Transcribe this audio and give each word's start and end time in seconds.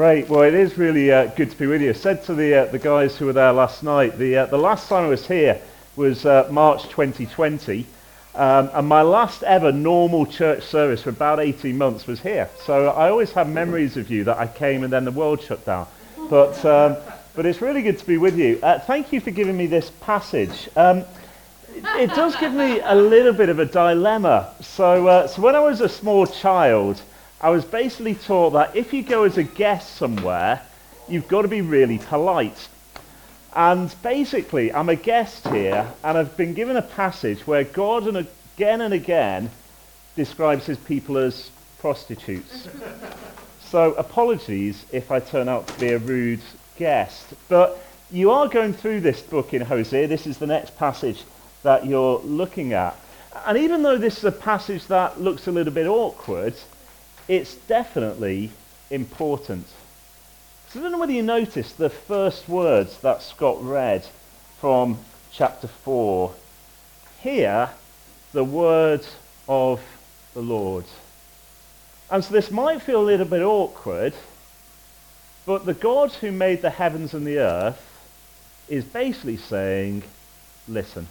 Great. 0.00 0.30
Well, 0.30 0.44
it 0.44 0.54
is 0.54 0.78
really 0.78 1.12
uh, 1.12 1.26
good 1.26 1.50
to 1.50 1.56
be 1.58 1.66
with 1.66 1.82
you. 1.82 1.90
I 1.90 1.92
said 1.92 2.24
to 2.24 2.34
the, 2.34 2.62
uh, 2.62 2.64
the 2.72 2.78
guys 2.78 3.18
who 3.18 3.26
were 3.26 3.34
there 3.34 3.52
last 3.52 3.82
night, 3.82 4.16
the, 4.16 4.34
uh, 4.34 4.46
the 4.46 4.56
last 4.56 4.88
time 4.88 5.04
I 5.04 5.08
was 5.08 5.26
here 5.26 5.60
was 5.94 6.24
uh, 6.24 6.48
March 6.50 6.84
2020. 6.84 7.84
Um, 8.34 8.70
and 8.72 8.88
my 8.88 9.02
last 9.02 9.42
ever 9.42 9.70
normal 9.72 10.24
church 10.24 10.62
service 10.62 11.02
for 11.02 11.10
about 11.10 11.38
18 11.38 11.76
months 11.76 12.06
was 12.06 12.18
here. 12.18 12.48
So 12.64 12.88
I 12.88 13.10
always 13.10 13.32
have 13.32 13.50
memories 13.50 13.98
of 13.98 14.10
you 14.10 14.24
that 14.24 14.38
I 14.38 14.46
came 14.46 14.84
and 14.84 14.90
then 14.90 15.04
the 15.04 15.12
world 15.12 15.42
shut 15.42 15.66
down. 15.66 15.86
But, 16.30 16.64
um, 16.64 16.96
but 17.34 17.44
it's 17.44 17.60
really 17.60 17.82
good 17.82 17.98
to 17.98 18.06
be 18.06 18.16
with 18.16 18.38
you. 18.38 18.58
Uh, 18.62 18.78
thank 18.78 19.12
you 19.12 19.20
for 19.20 19.32
giving 19.32 19.58
me 19.58 19.66
this 19.66 19.90
passage. 20.00 20.70
Um, 20.76 21.00
it, 21.74 21.84
it, 21.98 22.10
does 22.14 22.34
give 22.36 22.54
me 22.54 22.80
a 22.80 22.94
little 22.94 23.34
bit 23.34 23.50
of 23.50 23.58
a 23.58 23.66
dilemma. 23.66 24.54
So, 24.62 25.08
uh, 25.08 25.26
so 25.26 25.42
when 25.42 25.54
I 25.54 25.60
was 25.60 25.82
a 25.82 25.90
small 25.90 26.26
child, 26.26 27.02
I 27.42 27.48
was 27.50 27.64
basically 27.64 28.14
taught 28.14 28.50
that 28.50 28.76
if 28.76 28.92
you 28.92 29.02
go 29.02 29.24
as 29.24 29.38
a 29.38 29.42
guest 29.42 29.96
somewhere, 29.96 30.60
you've 31.08 31.28
got 31.28 31.42
to 31.42 31.48
be 31.48 31.62
really 31.62 31.98
polite. 31.98 32.68
And 33.54 33.94
basically, 34.02 34.72
I'm 34.72 34.90
a 34.90 34.96
guest 34.96 35.48
here, 35.48 35.90
and 36.04 36.18
I've 36.18 36.36
been 36.36 36.52
given 36.52 36.76
a 36.76 36.82
passage 36.82 37.46
where 37.46 37.64
God, 37.64 38.06
and 38.06 38.16
again 38.18 38.82
and 38.82 38.92
again, 38.92 39.50
describes 40.16 40.66
his 40.66 40.76
people 40.76 41.16
as 41.16 41.50
prostitutes. 41.78 42.68
so, 43.60 43.94
apologies 43.94 44.84
if 44.92 45.10
I 45.10 45.18
turn 45.18 45.48
out 45.48 45.66
to 45.68 45.80
be 45.80 45.88
a 45.88 45.98
rude 45.98 46.42
guest. 46.76 47.32
But 47.48 47.82
you 48.10 48.30
are 48.30 48.48
going 48.48 48.74
through 48.74 49.00
this 49.00 49.22
book 49.22 49.54
in 49.54 49.62
Hosea. 49.62 50.08
This 50.08 50.26
is 50.26 50.36
the 50.36 50.46
next 50.46 50.76
passage 50.76 51.24
that 51.62 51.86
you're 51.86 52.18
looking 52.18 52.74
at. 52.74 52.96
And 53.46 53.56
even 53.56 53.82
though 53.82 53.96
this 53.96 54.18
is 54.18 54.24
a 54.24 54.32
passage 54.32 54.86
that 54.88 55.20
looks 55.20 55.46
a 55.46 55.52
little 55.52 55.72
bit 55.72 55.86
awkward, 55.86 56.54
it's 57.30 57.54
definitely 57.68 58.50
important. 58.90 59.64
So 60.68 60.80
I 60.80 60.82
don't 60.82 60.90
know 60.90 60.98
whether 60.98 61.12
you 61.12 61.22
noticed 61.22 61.78
the 61.78 61.88
first 61.88 62.48
words 62.48 62.98
that 63.02 63.22
Scott 63.22 63.62
read 63.62 64.04
from 64.58 64.98
chapter 65.30 65.68
4. 65.68 66.34
Hear 67.20 67.70
the 68.32 68.42
word 68.42 69.06
of 69.48 69.80
the 70.34 70.42
Lord. 70.42 70.86
And 72.10 72.24
so 72.24 72.34
this 72.34 72.50
might 72.50 72.82
feel 72.82 73.00
a 73.00 73.06
little 73.06 73.26
bit 73.26 73.42
awkward, 73.42 74.14
but 75.46 75.66
the 75.66 75.74
God 75.74 76.10
who 76.14 76.32
made 76.32 76.62
the 76.62 76.70
heavens 76.70 77.14
and 77.14 77.24
the 77.24 77.38
earth 77.38 78.02
is 78.68 78.84
basically 78.84 79.36
saying, 79.36 80.02
listen, 80.66 81.06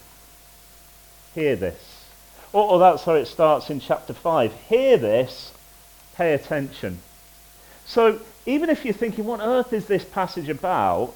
hear 1.33 1.55
this. 1.55 2.03
Or, 2.51 2.71
or 2.71 2.79
that's 2.79 3.05
how 3.05 3.13
it 3.13 3.27
starts 3.27 3.69
in 3.69 3.79
chapter 3.79 4.13
5. 4.13 4.53
Hear 4.67 4.97
this 4.97 5.53
pay 6.19 6.33
attention. 6.33 6.99
So 7.85 8.19
even 8.45 8.69
if 8.69 8.83
you're 8.83 8.93
thinking, 8.93 9.23
what 9.23 9.39
on 9.39 9.47
earth 9.47 9.71
is 9.71 9.85
this 9.85 10.03
passage 10.03 10.49
about? 10.49 11.13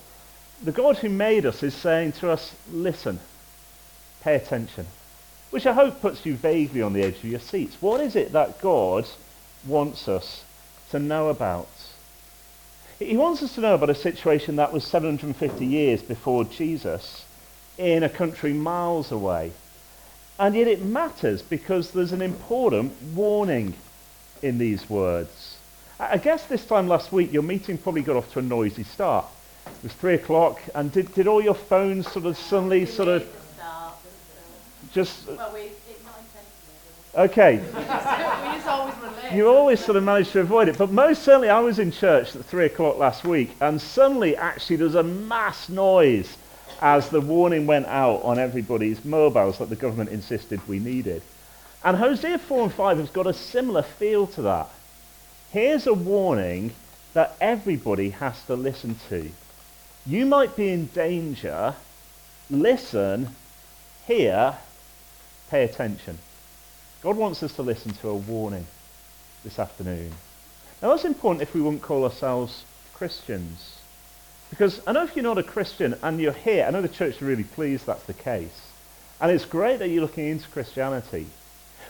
The 0.64 0.72
God 0.72 0.98
who 1.00 1.10
made 1.10 1.46
us 1.46 1.62
is 1.62 1.74
saying 1.74 2.14
to 2.14 2.32
us, 2.32 2.56
listen, 2.72 3.20
pay 4.22 4.36
attention. 4.36 4.88
Which 5.50 5.68
I 5.68 5.74
hope 5.74 6.00
puts 6.00 6.26
you 6.26 6.36
vaguely 6.36 6.82
on 6.82 6.94
the 6.94 7.04
edge 7.04 7.18
of 7.18 7.26
your 7.26 7.42
seats. 7.42 7.82
What 7.82 8.00
is 8.00 8.16
it 8.16 8.32
that 8.32 8.62
God 8.62 9.06
wants 9.68 10.08
us 10.08 10.46
to 10.92 11.00
know 11.00 11.28
about? 11.28 11.68
He 12.98 13.18
wants 13.18 13.44
us 13.44 13.56
to 13.56 13.62
know 13.62 13.76
about 13.76 13.90
a 13.90 13.96
situation 13.96 14.56
that 14.56 14.72
was 14.72 14.86
750 14.86 15.66
years 15.66 16.02
before 16.02 16.46
Jesus 16.46 17.26
in 17.78 18.04
a 18.04 18.10
country 18.10 18.54
miles 18.54 19.12
away. 19.12 19.52
And 20.40 20.56
yet 20.56 20.68
it 20.68 20.82
matters 20.82 21.42
because 21.42 21.92
there's 21.92 22.14
an 22.14 22.22
important 22.22 22.94
warning 23.14 23.74
in 24.44 24.58
these 24.58 24.90
words. 24.90 25.58
I 26.00 26.18
guess 26.18 26.46
this 26.46 26.66
time 26.66 26.88
last 26.88 27.12
week 27.12 27.32
your 27.32 27.44
meeting 27.44 27.78
probably 27.78 28.02
got 28.02 28.16
off 28.16 28.32
to 28.34 28.40
a 28.40 28.42
noisy 28.42 28.84
start. 28.84 29.26
It 29.66 29.84
was 29.84 29.94
three 29.94 30.16
o'clock, 30.16 30.62
and 30.76 30.92
did, 30.92 31.14
did 31.14 31.28
all 31.28 31.42
your 31.42 31.56
phones 31.56 32.12
sort 32.12 32.26
of 32.26 32.38
suddenly 32.38 32.86
sort 32.86 33.08
of 33.08 33.28
just 34.92 35.28
uh, 35.30 35.50
okay? 37.16 37.64
you 39.34 39.48
always 39.48 39.84
sort 39.84 39.98
of 39.98 40.04
manage 40.04 40.32
to 40.32 40.42
avoid 40.42 40.68
it, 40.68 40.78
but 40.78 40.92
most 40.92 41.24
certainly 41.24 41.50
I 41.50 41.60
was 41.60 41.80
in 41.80 41.92
church 41.92 42.36
at 42.36 42.46
three 42.46 42.66
o'clock 42.66 42.98
last 42.98 43.24
week, 43.24 43.52
and 43.62 43.82
suddenly 43.82 44.36
actually 44.36 44.76
there 44.76 44.86
was 44.86 44.96
a 44.96 45.04
mass 45.04 45.70
noise 45.70 46.38
as 46.82 47.10
the 47.10 47.22
warning 47.22 47.66
went 47.66 47.86
out 47.86 48.22
on 48.24 48.38
everybody's 48.38 49.06
mobiles 49.06 49.58
that 49.60 49.70
the 49.70 49.76
government 49.76 50.10
insisted 50.10 50.60
we 50.68 50.80
needed. 50.80 51.22
And 51.84 51.98
Hosea 51.98 52.38
4 52.40 52.64
and 52.64 52.74
5 52.74 52.98
has 52.98 53.10
got 53.10 53.28
a 53.28 53.34
similar 53.34 53.82
feel 53.82 54.28
to 54.28 54.42
that. 54.44 54.70
Here's 55.52 55.86
a 55.86 55.94
warning 55.94 56.72
that 57.14 57.36
everybody 57.42 58.12
has 58.12 58.42
to 58.46 58.56
listen 58.56 58.96
to. 59.10 59.30
You 60.06 60.26
might 60.26 60.56
be 60.56 60.70
in 60.70 60.88
danger. 60.88 61.76
Listen, 62.50 63.36
hear, 64.08 64.58
pay 65.50 65.64
attention. 65.64 66.20
God 67.02 67.18
wants 67.18 67.44
us 67.44 67.54
to 67.54 67.62
listen 67.62 67.94
to 67.96 68.10
a 68.10 68.16
warning 68.16 68.66
this 69.44 69.60
afternoon. 69.60 70.14
Now 70.82 70.90
that's 70.90 71.06
important 71.06 71.42
if 71.42 71.54
we 71.54 71.62
wouldn't 71.62 71.82
call 71.82 72.06
ourselves 72.06 72.64
Christians. 72.94 73.80
Because 74.50 74.82
I 74.88 74.94
know 74.94 75.04
if 75.04 75.16
you're 75.16 75.24
not 75.24 75.38
a 75.38 75.44
Christian 75.44 75.96
and 76.02 76.22
you're 76.22 76.32
here, 76.32 76.66
I 76.66 76.72
know 76.72 76.82
the 76.82 76.88
church 76.88 77.16
is 77.16 77.22
really 77.22 77.44
pleased 77.44 77.86
that's 77.86 78.04
the 78.04 78.14
case. 78.14 78.62
And 79.20 79.32
it's 79.32 79.46
great 79.46 79.80
that 79.80 79.90
you're 79.90 80.02
looking 80.02 80.28
into 80.28 80.48
Christianity. 80.50 81.28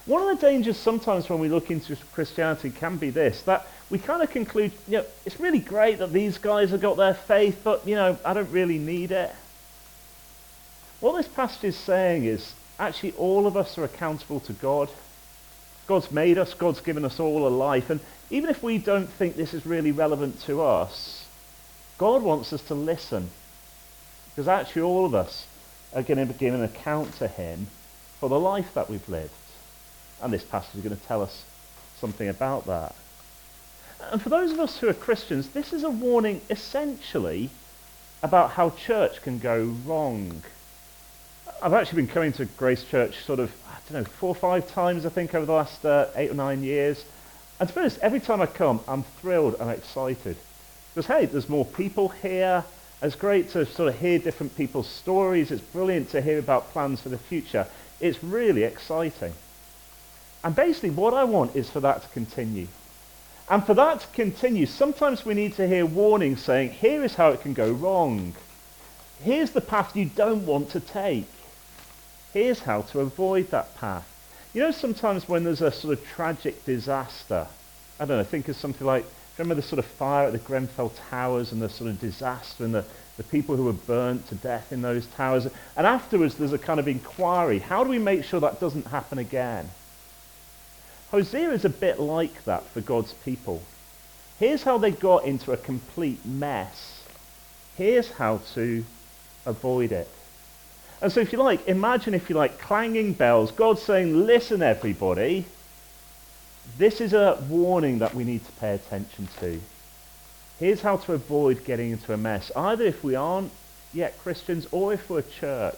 One 0.06 0.22
of 0.22 0.40
the 0.40 0.46
dangers 0.46 0.78
sometimes 0.78 1.30
when 1.30 1.40
we 1.40 1.47
look 1.47 1.72
into 1.72 1.96
Christianity 2.14 2.69
can 2.69 2.97
be 2.97 3.09
this, 3.09 3.41
that 3.44 3.66
we 3.90 4.00
kind 4.00 4.22
of 4.22 4.30
conclude, 4.30 4.74
you 4.88 4.97
know, 4.97 5.06
it's 5.25 5.40
really 5.40 5.59
great 5.59 6.00
that 6.00 6.12
these 6.12 6.38
guys 6.38 6.72
have 6.72 6.81
got 6.81 6.97
their 6.97 7.14
faith, 7.14 7.62
but, 7.64 7.88
you 7.88 7.96
know, 7.96 8.18
I 8.25 8.34
don't 8.34 8.52
really 8.52 8.78
need 8.78 9.12
it. 9.12 9.34
What 11.00 11.16
this 11.16 11.28
passage 11.28 11.64
is 11.64 11.78
saying 11.78 12.25
is 12.25 12.53
actually 12.80 13.14
all 13.14 13.47
of 13.47 13.56
us 13.56 13.78
are 13.78 13.84
accountable 13.84 14.41
to 14.41 14.53
God. 14.53 14.90
God's 15.88 16.12
made 16.12 16.38
us, 16.38 16.53
God's 16.53 16.81
given 16.81 17.06
us 17.06 17.20
all 17.20 17.47
a 17.47 17.50
life, 17.50 17.90
and 17.90 18.00
even 18.30 18.50
if 18.50 18.64
we 18.64 18.78
don't 18.78 19.08
think 19.08 19.35
this 19.35 19.53
is 19.53 19.66
really 19.66 19.91
relevant 19.91 20.41
to 20.41 20.62
us, 20.62 21.28
God 21.97 22.24
wants 22.24 22.52
us 22.52 22.62
to 22.64 22.74
listen. 22.74 23.30
Because 24.30 24.47
actually 24.47 24.81
all 24.81 25.06
of 25.06 25.14
us 25.14 25.46
are 25.94 26.02
going 26.02 26.25
to 26.25 26.34
give 26.34 26.53
an 26.53 26.64
account 26.64 27.14
to 27.18 27.28
him 27.28 27.68
for 28.20 28.28
the 28.28 28.40
life 28.40 28.74
that 28.74 28.90
we've 28.90 29.08
lived. 29.08 29.31
And 30.23 30.31
this 30.31 30.44
passage 30.44 30.75
is 30.75 30.84
going 30.84 30.95
to 30.95 31.06
tell 31.06 31.22
us 31.22 31.44
something 32.00 32.29
about 32.29 32.66
that. 32.67 32.95
And 34.11 34.22
for 34.22 34.29
those 34.29 34.51
of 34.51 34.59
us 34.59 34.78
who 34.78 34.89
are 34.89 34.94
Christians, 34.94 35.50
this 35.50 35.73
is 35.73 35.84
a 35.84 35.89
warning 35.89 36.41
essentially 36.50 37.50
about 38.22 38.51
how 38.51 38.69
church 38.72 39.22
can 39.22 39.39
go 39.39 39.75
wrong. 39.85 40.44
I've 41.61 41.73
actually 41.73 42.03
been 42.03 42.13
coming 42.13 42.34
to 42.34 42.45
Grace 42.45 42.84
Church 42.84 43.23
sort 43.23 43.39
of, 43.39 43.51
I 43.67 43.91
don't 43.91 44.03
know, 44.03 44.09
four 44.09 44.29
or 44.29 44.35
five 44.35 44.67
times, 44.69 45.06
I 45.06 45.09
think, 45.09 45.35
over 45.35 45.45
the 45.45 45.53
last 45.53 45.85
uh, 45.85 46.07
eight 46.16 46.31
or 46.31 46.35
nine 46.35 46.63
years. 46.63 47.03
And 47.59 47.69
to 47.69 47.75
be 47.75 47.81
honest, 47.81 48.00
every 48.00 48.19
time 48.19 48.41
I 48.41 48.45
come, 48.45 48.79
I'm 48.88 49.03
thrilled 49.03 49.55
and 49.59 49.69
excited. 49.69 50.38
Because, 50.94 51.07
hey, 51.07 51.25
there's 51.25 51.50
more 51.50 51.66
people 51.66 52.09
here. 52.09 52.63
It's 53.01 53.16
great 53.16 53.50
to 53.51 53.66
sort 53.66 53.90
of 53.90 54.00
hear 54.00 54.19
different 54.19 54.55
people's 54.55 54.88
stories. 54.88 55.51
It's 55.51 55.61
brilliant 55.61 56.09
to 56.11 56.22
hear 56.22 56.40
about 56.40 56.72
plans 56.72 57.01
for 57.01 57.09
the 57.09 57.17
future. 57.17 57.67
It's 58.00 58.23
really 58.23 58.63
exciting. 58.63 59.34
And 60.44 60.56
basically, 60.56 60.90
what 60.90 61.14
I 61.14 61.24
want 61.24 61.56
is 61.56 61.70
for 61.70 61.80
that 61.80 62.04
to 62.04 62.09
continue. 62.09 62.68
And 63.50 63.66
for 63.66 63.74
that 63.74 64.02
to 64.02 64.08
continue, 64.08 64.66
sometimes 64.66 65.26
we 65.26 65.34
need 65.34 65.56
to 65.56 65.68
hear 65.68 65.86
warnings 65.86 66.42
saying, 66.42 66.72
here 66.72 67.04
is 67.04 67.16
how 67.16 67.30
it 67.30 67.42
can 67.42 67.54
go 67.54 67.72
wrong. 67.72 68.36
Here's 69.22 69.52
the 69.52 69.62
path 69.62 69.96
you 69.96 70.06
don't 70.06 70.46
want 70.46 70.70
to 70.72 70.80
take. 70.80 71.28
Here's 72.34 72.59
how 72.59 72.82
to 72.82 73.02
avoid 73.02 73.52
that 73.52 73.76
path. 73.78 74.09
You 74.53 74.62
know, 74.62 74.72
sometimes 74.72 75.28
when 75.28 75.44
there's 75.44 75.62
a 75.62 75.72
sort 75.72 75.98
of 75.98 76.06
tragic 76.06 76.66
disaster, 76.66 77.48
I 78.00 78.06
don't 78.06 78.18
know, 78.18 78.24
think 78.24 78.48
of 78.50 78.56
something 78.56 78.85
like, 78.85 79.06
remember 79.38 79.56
the 79.56 79.67
sort 79.67 79.79
of 79.79 79.85
fire 79.85 80.28
at 80.28 80.34
the 80.34 80.40
Grenfell 80.40 80.91
Towers 81.09 81.52
and 81.52 81.62
the 81.62 81.70
sort 81.70 81.90
of 81.90 82.00
disaster 82.00 82.64
and 82.64 82.73
the, 82.73 82.85
the 83.17 83.23
people 83.23 83.56
who 83.56 83.66
were 83.66 83.73
burnt 83.73 84.28
to 84.29 84.35
death 84.35 84.72
in 84.72 84.82
those 84.82 85.06
towers. 85.08 85.47
And 85.76 85.88
afterwards, 85.88 86.35
there's 86.35 86.53
a 86.53 86.58
kind 86.58 86.79
of 86.79 86.88
inquiry. 86.88 87.59
How 87.59 87.84
do 87.84 87.90
we 87.90 88.00
make 88.00 88.23
sure 88.23 88.40
that 88.40 88.59
doesn't 88.59 88.88
happen 88.88 89.17
again? 89.17 89.70
Hosea 91.14 91.52
is 91.52 91.64
a 91.64 91.70
bit 91.70 92.00
like 92.00 92.44
that 92.46 92.66
for 92.70 92.82
God's 92.82 93.14
people. 93.14 93.62
Here's 94.40 94.64
how 94.64 94.80
they 94.80 94.90
got 94.90 95.26
into 95.26 95.52
a 95.52 95.58
complete 95.58 96.26
mess. 96.26 97.04
Here's 97.78 98.10
how 98.10 98.42
to 98.56 98.84
avoid 99.46 99.92
it. 99.92 100.10
And 101.04 101.12
so 101.12 101.20
if 101.20 101.32
you 101.32 101.38
like, 101.38 101.68
imagine 101.68 102.16
if 102.16 102.32
you 102.32 102.36
like 102.36 102.58
clanging 102.58 103.14
bells, 103.14 103.52
God 103.52 103.78
saying, 103.78 104.26
listen 104.26 104.64
everybody, 104.64 105.46
this 106.80 107.00
is 107.00 107.14
a 107.14 107.38
warning 107.48 108.00
that 108.00 108.16
we 108.16 108.24
need 108.24 108.44
to 108.44 108.52
pay 108.54 108.74
attention 108.74 109.28
to. 109.40 109.62
Here's 110.60 110.82
how 110.82 110.98
to 110.98 111.14
avoid 111.14 111.64
getting 111.64 111.92
into 111.92 112.12
a 112.12 112.18
mess, 112.18 112.52
either 112.56 112.86
if 112.86 113.04
we 113.04 113.14
aren't 113.14 113.52
yet 113.94 114.18
Christians 114.18 114.66
or 114.72 114.94
if 114.94 115.08
we're 115.12 115.20
a 115.20 115.22
church. 115.22 115.78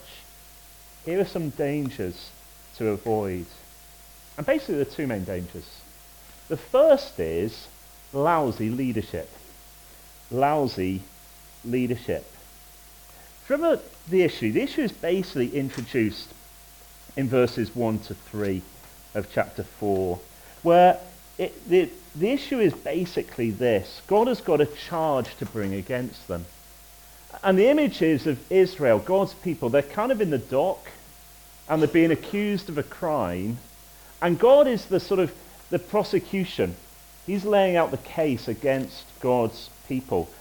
Here 1.03 1.19
are 1.19 1.25
some 1.25 1.49
dangers 1.49 2.29
to 2.77 2.87
avoid. 2.87 3.47
And 4.37 4.45
basically, 4.45 4.75
there 4.75 4.81
are 4.83 4.85
two 4.85 5.07
main 5.07 5.23
dangers. 5.23 5.65
The 6.47 6.57
first 6.57 7.19
is 7.19 7.67
lousy 8.13 8.69
leadership. 8.69 9.29
lousy 10.31 11.01
leadership. 11.63 12.25
Remember 13.47 13.81
the 14.09 14.23
issue? 14.23 14.51
The 14.51 14.61
issue 14.61 14.81
is 14.81 14.91
basically 14.91 15.55
introduced 15.55 16.33
in 17.15 17.27
verses 17.27 17.75
1 17.75 17.99
to 17.99 18.13
3 18.13 18.61
of 19.13 19.31
chapter 19.31 19.63
4, 19.63 20.19
where 20.63 20.99
it, 21.37 21.69
the, 21.69 21.89
the 22.15 22.31
issue 22.31 22.59
is 22.59 22.73
basically 22.73 23.51
this 23.51 24.01
God 24.07 24.27
has 24.27 24.41
got 24.41 24.61
a 24.61 24.65
charge 24.65 25.35
to 25.37 25.45
bring 25.45 25.73
against 25.73 26.27
them. 26.27 26.45
And 27.43 27.57
the 27.57 27.67
image 27.67 28.01
is 28.01 28.27
of 28.27 28.39
Israel, 28.51 28.99
God's 28.99 29.33
people, 29.33 29.69
they're 29.69 29.81
kind 29.81 30.11
of 30.11 30.21
in 30.21 30.29
the 30.29 30.37
dock 30.37 30.87
and 31.67 31.81
they're 31.81 31.87
being 31.87 32.11
accused 32.11 32.69
of 32.69 32.77
a 32.77 32.83
crime. 32.83 33.57
And 34.25 34.39
God 34.39 34.65
is 34.65 34.85
the 34.87 34.99
sort 34.99 35.19
of 35.19 35.31
the 35.69 35.77
prosecution. 35.77 36.75
He's 37.27 37.45
laying 37.45 37.75
out 37.75 37.91
the 37.91 37.97
case 37.97 38.47
against 38.47 39.03
God's 39.19 39.69
people. 39.87 40.31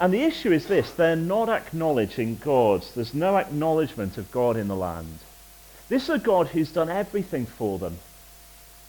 And 0.00 0.12
the 0.12 0.24
issue 0.24 0.50
is 0.50 0.66
this 0.66 0.90
they're 0.90 1.14
not 1.14 1.48
acknowledging 1.48 2.34
God. 2.34 2.84
There's 2.96 3.14
no 3.14 3.36
acknowledgement 3.36 4.18
of 4.18 4.32
God 4.32 4.56
in 4.56 4.66
the 4.66 4.74
land. 4.74 5.20
This 5.88 6.02
is 6.08 6.16
a 6.16 6.18
God 6.18 6.48
who's 6.48 6.72
done 6.72 6.88
everything 6.88 7.46
for 7.46 7.78
them. 7.78 8.00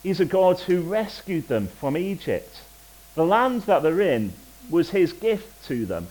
He's 0.02 0.18
a 0.18 0.24
God 0.24 0.58
who 0.58 0.80
rescued 0.80 1.46
them 1.46 1.68
from 1.68 1.96
Egypt. 1.96 2.62
The 3.14 3.24
land 3.24 3.62
that 3.62 3.84
they're 3.84 4.00
in 4.00 4.32
was 4.68 4.90
his 4.90 5.12
gift 5.12 5.68
to 5.68 5.86
them. 5.86 6.08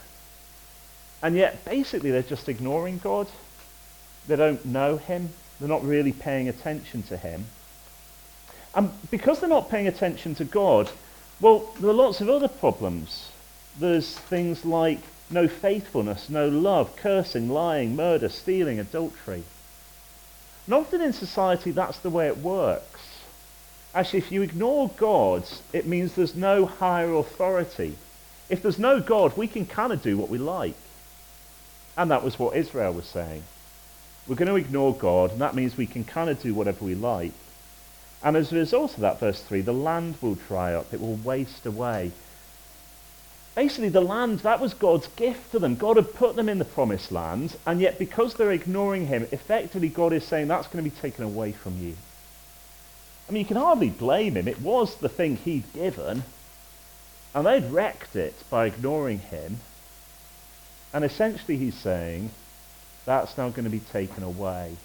And 1.22 1.36
yet, 1.36 1.66
basically, 1.66 2.12
they're 2.12 2.22
just 2.22 2.48
ignoring 2.48 3.00
God. 3.00 3.28
They 4.30 4.38
don't 4.38 4.64
know 4.64 4.96
him. 4.96 5.34
They're 5.60 5.70
not 5.70 5.84
really 5.84 6.14
paying 6.14 6.48
attention 6.48 7.04
to 7.04 7.18
him. 7.18 7.46
And 8.76 8.92
because 9.12 9.40
they're 9.40 9.50
not 9.50 9.70
paying 9.70 9.88
attention 9.88 10.36
to 10.36 10.46
God, 10.46 10.92
well, 11.42 11.72
there 11.80 11.90
are 11.90 11.94
lots 11.94 12.22
of 12.22 12.30
other 12.30 12.48
problems. 12.48 13.30
There's 13.80 14.18
things 14.18 14.66
like 14.66 15.00
no 15.30 15.48
faithfulness, 15.48 16.30
no 16.30 16.48
love, 16.48 16.96
cursing, 16.96 17.50
lying, 17.50 17.96
murder, 17.96 18.30
stealing, 18.30 18.80
adultery. 18.80 19.44
And 20.66 20.76
often 20.76 21.02
in 21.02 21.14
society, 21.14 21.72
that's 21.72 22.00
the 22.00 22.10
way 22.10 22.28
it 22.28 22.38
works. 22.38 23.20
Actually, 23.94 24.20
if 24.20 24.32
you 24.32 24.42
ignore 24.44 24.90
God, 24.98 25.44
it 25.74 25.88
means 25.88 26.14
there's 26.14 26.36
no 26.36 26.66
higher 26.66 27.14
authority. 27.16 27.98
If 28.50 28.62
there's 28.62 28.80
no 28.80 29.00
God, 29.00 29.36
we 29.36 29.48
can 29.48 29.66
kind 29.66 29.92
of 29.92 30.04
do 30.04 30.18
what 30.18 30.30
we 30.30 30.38
like. 30.38 30.76
And 31.98 32.12
that 32.12 32.24
was 32.24 32.38
what 32.38 32.56
Israel 32.56 32.94
was 32.94 33.06
saying. 33.06 33.44
We're 34.30 34.36
going 34.36 34.48
to 34.48 34.56
ignore 34.56 34.94
God, 34.94 35.32
and 35.32 35.42
that 35.42 35.56
means 35.56 35.76
we 35.76 35.88
can 35.88 36.04
kind 36.04 36.30
of 36.30 36.40
do 36.40 36.54
whatever 36.54 36.86
we 36.86 36.94
like. 36.94 37.32
And 38.24 38.38
as 38.38 38.52
a 38.52 38.58
result 38.58 38.94
of 38.94 39.00
that, 39.00 39.20
verse 39.20 39.42
3, 39.42 39.62
the 39.62 39.74
land 39.74 40.18
will 40.22 40.36
dry 40.36 40.76
up, 40.76 40.94
it 40.94 41.02
will 41.02 41.16
waste 41.16 41.66
away. 41.66 42.12
Basically, 43.56 43.90
the 43.90 44.02
land, 44.02 44.40
that 44.40 44.60
was 44.60 44.76
God's 44.76 45.08
gift 45.08 45.52
to 45.52 45.60
them. 45.60 45.76
God 45.76 45.98
had 45.98 46.14
put 46.14 46.36
them 46.36 46.48
in 46.48 46.60
the 46.60 46.66
promised 46.66 47.12
land, 47.12 47.58
and 47.66 47.82
yet 47.82 47.98
because 47.98 48.36
they're 48.36 48.52
ignoring 48.52 49.08
him, 49.08 49.28
effectively 49.32 49.90
God 49.90 50.14
is 50.14 50.24
saying 50.24 50.48
that's 50.48 50.68
going 50.68 50.84
to 50.84 50.90
be 50.90 50.96
taken 50.96 51.26
away 51.26 51.52
from 51.52 51.82
you. 51.82 51.96
I 53.28 53.32
mean, 53.32 53.42
you 53.42 53.48
can 53.48 53.58
hardly 53.58 53.90
blame 53.90 54.38
him. 54.38 54.48
It 54.48 54.62
was 54.62 54.96
the 54.96 55.10
thing 55.10 55.38
he'd 55.38 55.74
given, 55.74 56.24
and 57.34 57.48
they'd 57.48 57.72
wrecked 57.72 58.16
it 58.16 58.36
by 58.52 58.68
ignoring 58.68 59.20
him. 59.20 59.60
And 60.94 61.04
essentially 61.04 61.58
he's 61.58 61.76
saying, 61.76 62.30
that's 63.10 63.40
now 63.40 63.50
going 63.50 63.64
to 63.64 63.72
be 63.72 63.80
taken 63.80 64.22
away. 64.22 64.78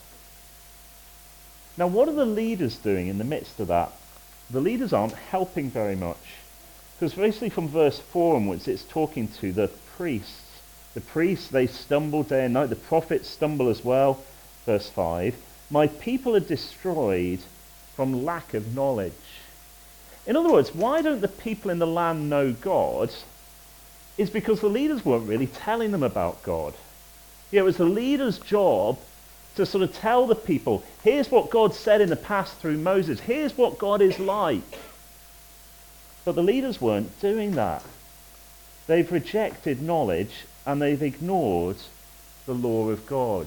Now, 1.76 1.88
what 1.88 2.08
are 2.08 2.14
the 2.14 2.24
leaders 2.24 2.78
doing 2.78 3.08
in 3.08 3.18
the 3.18 3.24
midst 3.24 3.60
of 3.60 3.68
that? 3.68 3.92
The 4.50 4.62
leaders 4.62 4.94
aren't 4.94 5.12
helping 5.12 5.70
very 5.70 5.94
much. 5.94 6.36
Because 6.94 7.12
basically 7.12 7.50
from 7.50 7.68
verse 7.68 7.98
4 7.98 8.36
onwards, 8.36 8.66
it's 8.66 8.82
talking 8.84 9.28
to 9.28 9.52
the 9.52 9.68
priests. 9.98 10.60
The 10.94 11.02
priests, 11.02 11.48
they 11.48 11.66
stumble 11.66 12.22
day 12.22 12.46
and 12.46 12.54
night. 12.54 12.70
The 12.70 12.76
prophets 12.76 13.28
stumble 13.28 13.68
as 13.68 13.84
well. 13.84 14.22
Verse 14.64 14.88
5. 14.88 15.34
My 15.70 15.86
people 15.86 16.34
are 16.34 16.40
destroyed 16.40 17.40
from 17.94 18.24
lack 18.24 18.54
of 18.54 18.74
knowledge. 18.74 19.12
In 20.26 20.34
other 20.34 20.50
words, 20.50 20.74
why 20.74 21.02
don't 21.02 21.20
the 21.20 21.28
people 21.28 21.70
in 21.70 21.78
the 21.78 21.86
land 21.86 22.30
know 22.30 22.54
God? 22.54 23.12
Is 24.16 24.30
because 24.30 24.62
the 24.62 24.68
leaders 24.68 25.04
weren't 25.04 25.28
really 25.28 25.48
telling 25.48 25.90
them 25.90 26.02
about 26.02 26.42
God. 26.42 26.72
Yeah, 27.54 27.60
it 27.60 27.66
was 27.66 27.76
the 27.76 27.84
leader's 27.84 28.40
job 28.40 28.98
to 29.54 29.64
sort 29.64 29.84
of 29.84 29.94
tell 29.94 30.26
the 30.26 30.34
people, 30.34 30.82
here's 31.04 31.30
what 31.30 31.50
God 31.50 31.72
said 31.72 32.00
in 32.00 32.08
the 32.08 32.16
past 32.16 32.56
through 32.56 32.78
Moses. 32.78 33.20
Here's 33.20 33.56
what 33.56 33.78
God 33.78 34.02
is 34.02 34.18
like. 34.18 34.80
But 36.24 36.34
the 36.34 36.42
leaders 36.42 36.80
weren't 36.80 37.20
doing 37.20 37.52
that. 37.52 37.84
They've 38.88 39.10
rejected 39.12 39.80
knowledge 39.80 40.46
and 40.66 40.82
they've 40.82 41.00
ignored 41.00 41.76
the 42.46 42.54
law 42.54 42.88
of 42.88 43.06
God. 43.06 43.46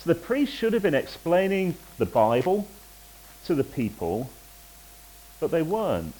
So 0.00 0.12
the 0.12 0.14
priests 0.14 0.54
should 0.54 0.74
have 0.74 0.82
been 0.82 0.94
explaining 0.94 1.76
the 1.96 2.04
Bible 2.04 2.68
to 3.46 3.54
the 3.54 3.64
people, 3.64 4.28
but 5.40 5.50
they 5.50 5.62
weren't. 5.62 6.14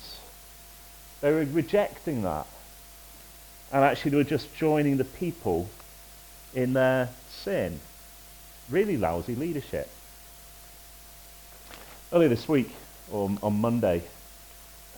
They 1.21 1.33
were 1.33 1.45
rejecting 1.45 2.23
that. 2.23 2.47
And 3.71 3.85
actually, 3.85 4.13
they 4.13 4.17
were 4.17 4.25
just 4.25 4.57
joining 4.57 4.97
the 4.97 5.05
people 5.05 5.69
in 6.55 6.73
their 6.73 7.09
sin. 7.29 7.81
Really 8.71 8.97
lousy 8.97 9.35
leadership. 9.35 9.89
Earlier 12.13 12.29
this 12.29 12.49
week, 12.49 12.71
or 13.11 13.31
on 13.43 13.61
Monday, 13.61 14.03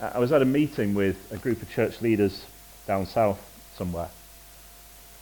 uh, 0.01 0.11
I 0.13 0.19
was 0.19 0.31
at 0.31 0.41
a 0.41 0.45
meeting 0.45 0.93
with 0.93 1.17
a 1.31 1.37
group 1.37 1.61
of 1.61 1.69
church 1.69 2.01
leaders 2.01 2.45
down 2.87 3.05
south 3.05 3.39
somewhere. 3.77 4.09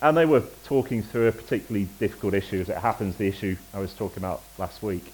And 0.01 0.15
they 0.15 0.25
were 0.25 0.43
talking 0.65 1.03
through 1.03 1.27
a 1.27 1.31
particularly 1.31 1.87
difficult 1.99 2.33
issue, 2.33 2.61
as 2.61 2.69
it 2.69 2.77
happens, 2.77 3.17
the 3.17 3.27
issue 3.27 3.57
I 3.73 3.79
was 3.79 3.93
talking 3.93 4.19
about 4.19 4.41
last 4.57 4.81
week. 4.81 5.11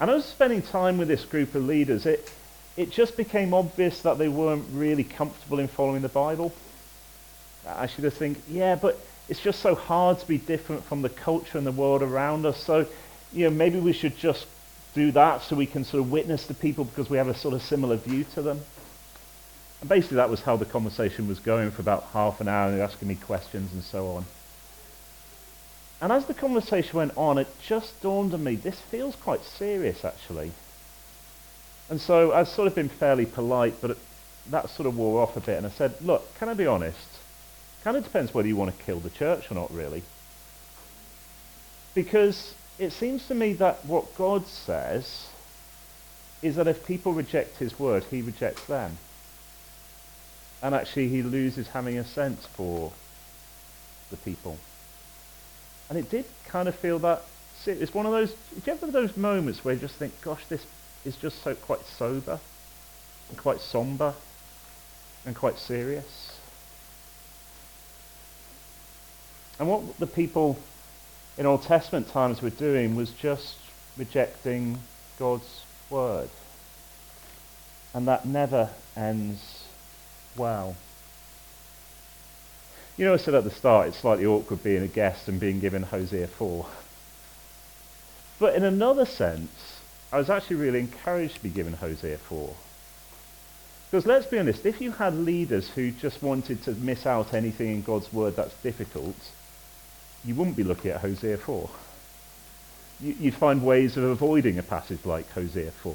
And 0.00 0.10
I 0.10 0.14
was 0.14 0.24
spending 0.24 0.62
time 0.62 0.96
with 0.96 1.08
this 1.08 1.24
group 1.24 1.54
of 1.54 1.64
leaders. 1.64 2.06
It, 2.06 2.32
it 2.76 2.90
just 2.90 3.16
became 3.16 3.52
obvious 3.52 4.00
that 4.02 4.18
they 4.18 4.28
weren't 4.28 4.64
really 4.72 5.04
comfortable 5.04 5.58
in 5.58 5.68
following 5.68 6.02
the 6.02 6.08
Bible. 6.08 6.52
I 7.66 7.86
should 7.86 8.04
have 8.04 8.14
think, 8.14 8.38
yeah, 8.48 8.74
but 8.74 8.98
it's 9.28 9.40
just 9.40 9.60
so 9.60 9.74
hard 9.74 10.18
to 10.18 10.26
be 10.26 10.38
different 10.38 10.84
from 10.84 11.02
the 11.02 11.08
culture 11.08 11.58
and 11.58 11.66
the 11.66 11.72
world 11.72 12.02
around 12.02 12.44
us. 12.44 12.62
So, 12.62 12.86
you 13.32 13.48
know, 13.48 13.56
maybe 13.56 13.80
we 13.80 13.92
should 13.92 14.16
just 14.16 14.46
do 14.94 15.10
that 15.12 15.42
so 15.42 15.56
we 15.56 15.66
can 15.66 15.84
sort 15.84 16.02
of 16.02 16.10
witness 16.10 16.46
to 16.46 16.54
people 16.54 16.84
because 16.84 17.10
we 17.10 17.16
have 17.16 17.28
a 17.28 17.34
sort 17.34 17.54
of 17.54 17.62
similar 17.62 17.96
view 17.96 18.24
to 18.34 18.42
them. 18.42 18.60
And 19.80 19.88
basically 19.88 20.16
that 20.16 20.30
was 20.30 20.42
how 20.42 20.56
the 20.56 20.64
conversation 20.64 21.26
was 21.26 21.40
going 21.40 21.70
for 21.70 21.82
about 21.82 22.04
half 22.12 22.40
an 22.40 22.48
hour 22.48 22.66
and 22.66 22.74
they 22.74 22.78
were 22.78 22.84
asking 22.84 23.08
me 23.08 23.16
questions 23.16 23.72
and 23.72 23.82
so 23.82 24.08
on. 24.08 24.24
And 26.00 26.12
as 26.12 26.26
the 26.26 26.34
conversation 26.34 26.98
went 26.98 27.16
on, 27.16 27.38
it 27.38 27.48
just 27.66 28.00
dawned 28.02 28.34
on 28.34 28.44
me, 28.44 28.56
this 28.56 28.78
feels 28.78 29.16
quite 29.16 29.42
serious 29.44 30.04
actually. 30.04 30.52
And 31.90 32.00
so 32.00 32.32
I've 32.32 32.48
sort 32.48 32.68
of 32.68 32.74
been 32.74 32.88
fairly 32.88 33.26
polite, 33.26 33.74
but 33.80 33.92
it, 33.92 33.98
that 34.50 34.70
sort 34.70 34.86
of 34.86 34.96
wore 34.96 35.22
off 35.22 35.36
a 35.36 35.40
bit. 35.40 35.58
And 35.58 35.66
I 35.66 35.70
said, 35.70 35.94
look, 36.00 36.34
can 36.38 36.48
I 36.48 36.54
be 36.54 36.66
honest? 36.66 37.13
Kind 37.84 37.98
of 37.98 38.04
depends 38.04 38.32
whether 38.32 38.48
you 38.48 38.56
want 38.56 38.76
to 38.76 38.84
kill 38.84 38.98
the 38.98 39.10
church 39.10 39.50
or 39.50 39.54
not, 39.54 39.70
really. 39.70 40.02
Because 41.94 42.54
it 42.78 42.92
seems 42.92 43.28
to 43.28 43.34
me 43.34 43.52
that 43.54 43.84
what 43.84 44.16
God 44.16 44.46
says 44.46 45.28
is 46.42 46.56
that 46.56 46.66
if 46.66 46.86
people 46.86 47.12
reject 47.12 47.58
his 47.58 47.78
word, 47.78 48.04
he 48.10 48.22
rejects 48.22 48.64
them. 48.64 48.96
And 50.62 50.74
actually 50.74 51.08
he 51.08 51.22
loses 51.22 51.68
having 51.68 51.98
a 51.98 52.04
sense 52.04 52.46
for 52.46 52.92
the 54.10 54.16
people. 54.16 54.58
And 55.90 55.98
it 55.98 56.10
did 56.10 56.24
kind 56.46 56.68
of 56.68 56.74
feel 56.74 56.98
that 57.00 57.22
it's 57.66 57.94
one 57.94 58.04
of 58.04 58.12
those 58.12 58.32
do 58.32 58.62
you 58.66 58.72
ever 58.72 58.86
those 58.86 59.16
moments 59.16 59.64
where 59.64 59.74
you 59.74 59.80
just 59.80 59.94
think, 59.94 60.20
gosh, 60.22 60.44
this 60.46 60.64
is 61.04 61.16
just 61.16 61.42
so 61.42 61.54
quite 61.54 61.84
sober 61.84 62.40
and 63.28 63.38
quite 63.38 63.60
somber 63.60 64.14
and 65.26 65.36
quite 65.36 65.58
serious? 65.58 66.23
And 69.58 69.68
what 69.68 69.98
the 69.98 70.06
people 70.06 70.58
in 71.38 71.46
Old 71.46 71.62
Testament 71.62 72.08
times 72.08 72.42
were 72.42 72.50
doing 72.50 72.96
was 72.96 73.10
just 73.10 73.56
rejecting 73.96 74.78
God's 75.18 75.64
word. 75.90 76.28
And 77.92 78.08
that 78.08 78.26
never 78.26 78.70
ends 78.96 79.64
well. 80.36 80.76
You 82.96 83.04
know, 83.04 83.14
I 83.14 83.16
said 83.16 83.34
at 83.34 83.44
the 83.44 83.50
start 83.50 83.88
it's 83.88 83.98
slightly 83.98 84.26
awkward 84.26 84.62
being 84.62 84.82
a 84.82 84.88
guest 84.88 85.28
and 85.28 85.40
being 85.40 85.60
given 85.60 85.82
Hosea 85.82 86.28
4. 86.28 86.66
But 88.38 88.54
in 88.54 88.64
another 88.64 89.06
sense, 89.06 89.80
I 90.12 90.18
was 90.18 90.30
actually 90.30 90.56
really 90.56 90.80
encouraged 90.80 91.36
to 91.36 91.42
be 91.42 91.50
given 91.50 91.74
Hosea 91.74 92.18
4. 92.18 92.54
Because 93.90 94.06
let's 94.06 94.26
be 94.26 94.38
honest, 94.38 94.66
if 94.66 94.80
you 94.80 94.92
had 94.92 95.14
leaders 95.14 95.70
who 95.70 95.92
just 95.92 96.22
wanted 96.22 96.62
to 96.64 96.72
miss 96.72 97.06
out 97.06 97.32
anything 97.32 97.68
in 97.68 97.82
God's 97.82 98.12
word 98.12 98.34
that's 98.34 98.54
difficult, 98.62 99.16
you 100.24 100.34
wouldn't 100.34 100.56
be 100.56 100.64
looking 100.64 100.90
at 100.90 101.00
Hosea 101.00 101.38
4. 101.38 101.70
You'd 103.00 103.34
find 103.34 103.64
ways 103.64 103.96
of 103.96 104.04
avoiding 104.04 104.58
a 104.58 104.62
passage 104.62 105.04
like 105.04 105.30
Hosea 105.32 105.70
4. 105.70 105.94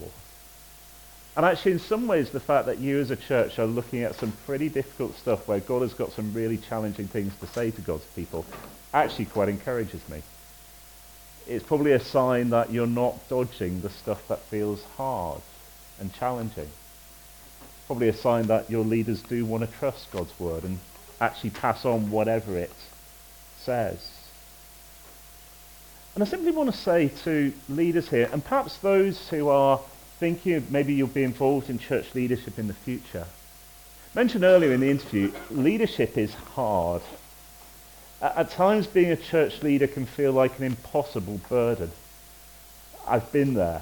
And 1.37 1.45
actually, 1.45 1.71
in 1.73 1.79
some 1.79 2.07
ways, 2.07 2.31
the 2.31 2.39
fact 2.39 2.65
that 2.65 2.79
you 2.79 2.99
as 2.99 3.11
a 3.11 3.15
church 3.15 3.59
are 3.59 3.65
looking 3.65 4.03
at 4.03 4.15
some 4.15 4.33
pretty 4.45 4.67
difficult 4.67 5.15
stuff 5.17 5.47
where 5.47 5.59
God 5.59 5.83
has 5.83 5.93
got 5.93 6.11
some 6.11 6.33
really 6.33 6.57
challenging 6.57 7.07
things 7.07 7.33
to 7.39 7.47
say 7.47 7.71
to 7.71 7.81
God's 7.81 8.05
people 8.07 8.45
actually 8.93 9.25
quite 9.25 9.49
encourages 9.49 10.07
me. 10.09 10.21
It's 11.47 11.65
probably 11.65 11.93
a 11.93 11.99
sign 11.99 12.49
that 12.49 12.71
you're 12.71 12.87
not 12.87 13.29
dodging 13.29 13.81
the 13.81 13.89
stuff 13.89 14.27
that 14.27 14.39
feels 14.39 14.83
hard 14.97 15.41
and 15.99 16.13
challenging. 16.13 16.69
Probably 17.87 18.09
a 18.09 18.13
sign 18.13 18.47
that 18.47 18.69
your 18.69 18.83
leaders 18.83 19.21
do 19.23 19.45
want 19.45 19.63
to 19.63 19.77
trust 19.77 20.11
God's 20.11 20.37
word 20.39 20.63
and 20.63 20.79
actually 21.21 21.51
pass 21.51 21.85
on 21.85 22.11
whatever 22.11 22.57
it 22.57 22.73
says. 23.59 24.18
And 26.15 26.23
I 26.23 26.27
simply 26.27 26.51
want 26.51 26.71
to 26.71 26.77
say 26.77 27.09
to 27.23 27.53
leaders 27.69 28.09
here, 28.09 28.29
and 28.31 28.43
perhaps 28.43 28.77
those 28.77 29.29
who 29.29 29.47
are 29.49 29.79
thinking 30.19 30.65
maybe 30.69 30.93
you'll 30.93 31.07
be 31.07 31.23
involved 31.23 31.69
in 31.69 31.79
church 31.79 32.13
leadership 32.13 32.59
in 32.59 32.67
the 32.67 32.73
future. 32.73 33.25
Mentioned 34.13 34.43
earlier 34.43 34.73
in 34.73 34.81
the 34.81 34.89
interview, 34.89 35.31
leadership 35.49 36.17
is 36.17 36.33
hard. 36.33 37.01
At 38.21 38.49
times 38.51 38.85
being 38.87 39.11
a 39.11 39.15
church 39.15 39.63
leader 39.63 39.87
can 39.87 40.05
feel 40.05 40.33
like 40.33 40.57
an 40.59 40.65
impossible 40.65 41.39
burden. 41.47 41.91
I've 43.07 43.31
been 43.31 43.53
there. 43.53 43.81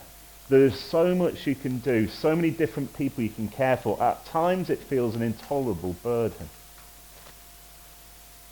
There's 0.50 0.80
so 0.80 1.16
much 1.16 1.48
you 1.48 1.56
can 1.56 1.80
do, 1.80 2.08
so 2.08 2.36
many 2.36 2.52
different 2.52 2.96
people 2.96 3.24
you 3.24 3.30
can 3.30 3.50
care 3.50 3.78
for. 3.78 4.02
At 4.02 4.26
times 4.26 4.70
it 4.70 4.80
feels 4.80 5.16
an 5.16 5.22
intolerable 5.22 5.94
burden. 6.04 6.50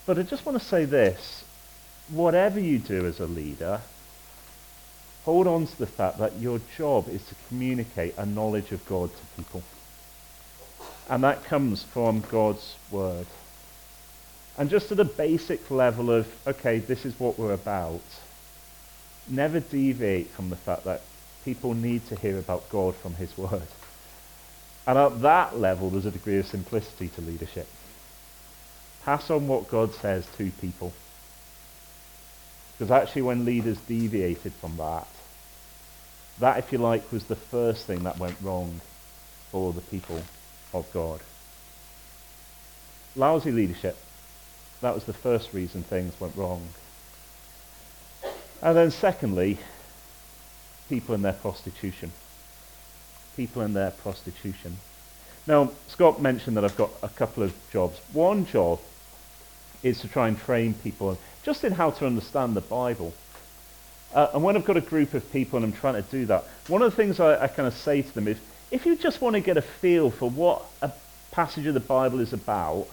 But 0.06 0.20
I 0.20 0.24
just 0.24 0.46
want 0.46 0.60
to 0.60 0.66
say 0.66 0.86
this. 0.86 1.45
Whatever 2.10 2.60
you 2.60 2.80
do 2.80 3.06
as 3.06 3.20
a 3.20 3.26
leader, 3.26 3.82
hold 5.24 5.48
on 5.48 5.66
to 5.66 5.78
the 5.78 5.88
fact 5.88 6.20
that 6.20 6.38
your 6.38 6.60
job 6.78 7.10
is 7.10 7.26
to 7.28 7.36
communicate 7.48 8.16
a 8.18 8.26
knowledge 8.26 8.72
of 8.72 8.86
God 8.86 9.10
to 9.10 9.44
people. 9.44 9.64
And 11.10 11.24
that 11.24 11.44
comes 11.46 11.84
from 11.84 12.22
God's 12.22 12.76
word. 12.92 13.28
And 14.58 14.70
just 14.70 14.92
at 14.92 15.00
a 15.00 15.06
basic 15.06 15.70
level 15.70 16.12
of, 16.12 16.28
okay, 16.48 16.80
this 16.80 17.06
is 17.06 17.20
what 17.20 17.38
we're 17.38 17.54
about, 17.54 18.02
never 19.28 19.60
deviate 19.60 20.30
from 20.30 20.50
the 20.50 20.56
fact 20.56 20.84
that 20.86 21.02
people 21.44 21.74
need 21.74 22.08
to 22.08 22.16
hear 22.16 22.38
about 22.38 22.70
God 22.70 22.96
from 22.96 23.16
his 23.16 23.38
word. 23.38 23.68
And 24.88 24.98
at 24.98 25.22
that 25.22 25.58
level, 25.58 25.90
there's 25.90 26.06
a 26.06 26.12
degree 26.12 26.38
of 26.38 26.46
simplicity 26.46 27.08
to 27.10 27.22
leadership. 27.22 27.68
Pass 29.04 29.30
on 29.30 29.48
what 29.48 29.70
God 29.70 29.94
says 29.94 30.28
to 30.38 30.52
people. 30.62 30.94
Because 32.78 32.92
actually 32.92 33.22
when 33.22 33.46
leaders 33.46 33.78
deviated 33.88 34.54
from 34.54 34.76
that, 34.78 35.08
that, 36.40 36.58
if 36.58 36.72
you 36.72 36.78
like, 36.78 37.12
was 37.12 37.26
the 37.26 37.36
first 37.36 37.86
thing 37.86 38.04
that 38.04 38.20
went 38.20 38.36
wrong 38.42 38.82
for 39.52 39.72
the 39.72 39.82
people 39.82 40.22
of 40.74 40.92
God. 40.92 41.22
Lousy 43.16 43.52
leadership. 43.52 43.98
That 44.82 44.94
was 44.94 45.06
the 45.06 45.14
first 45.14 45.54
reason 45.54 45.84
things 45.84 46.20
went 46.20 46.36
wrong. 46.36 46.68
And 48.62 48.76
then 48.76 48.92
secondly, 48.92 49.60
people 50.90 51.16
in 51.16 51.22
their 51.22 51.34
prostitution. 51.34 52.12
People 53.38 53.62
in 53.62 53.74
their 53.74 53.92
prostitution. 53.92 54.78
Now, 55.48 55.72
Scott 55.88 56.22
mentioned 56.22 56.58
that 56.58 56.66
I've 56.66 56.76
got 56.76 56.92
a 57.02 57.10
couple 57.10 57.44
of 57.44 57.54
jobs. 57.72 58.00
One 58.12 58.46
job 58.46 58.82
is 59.84 60.02
to 60.02 60.08
try 60.08 60.28
and 60.28 60.38
train 60.38 60.74
people 60.74 61.18
just 61.46 61.64
in 61.64 61.72
how 61.72 61.92
to 61.92 62.08
understand 62.08 62.56
the 62.56 62.62
Bible. 62.62 63.14
Uh, 64.14 64.30
and 64.34 64.44
when 64.44 64.58
I've 64.58 64.66
got 64.66 64.78
a 64.78 64.82
group 64.82 65.14
of 65.14 65.32
people 65.32 65.58
and 65.58 65.66
I'm 65.66 65.80
trying 65.80 66.02
to 66.02 66.10
do 66.10 66.26
that, 66.26 66.44
one 66.68 66.82
of 66.82 66.90
the 66.90 66.96
things 66.96 67.20
I, 67.20 67.44
I 67.44 67.48
kind 67.48 67.68
of 67.68 67.76
say 67.76 68.02
to 68.02 68.14
them 68.16 68.28
is, 68.28 68.38
if 68.72 68.86
you 68.86 68.96
just 68.96 69.22
want 69.22 69.36
to 69.36 69.40
get 69.40 69.56
a 69.56 69.62
feel 69.62 70.10
for 70.10 70.30
what 70.30 70.66
a 70.82 70.92
passage 71.32 71.68
of 71.68 71.76
the 71.76 71.80
Bible 71.80 72.20
is 72.20 72.34
about, 72.34 72.88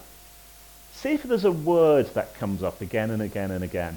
see 0.92 1.12
if 1.12 1.22
there's 1.22 1.46
a 1.46 1.52
word 1.52 2.12
that 2.14 2.34
comes 2.34 2.62
up 2.62 2.82
again 2.82 3.10
and 3.10 3.22
again 3.22 3.50
and 3.50 3.64
again. 3.64 3.96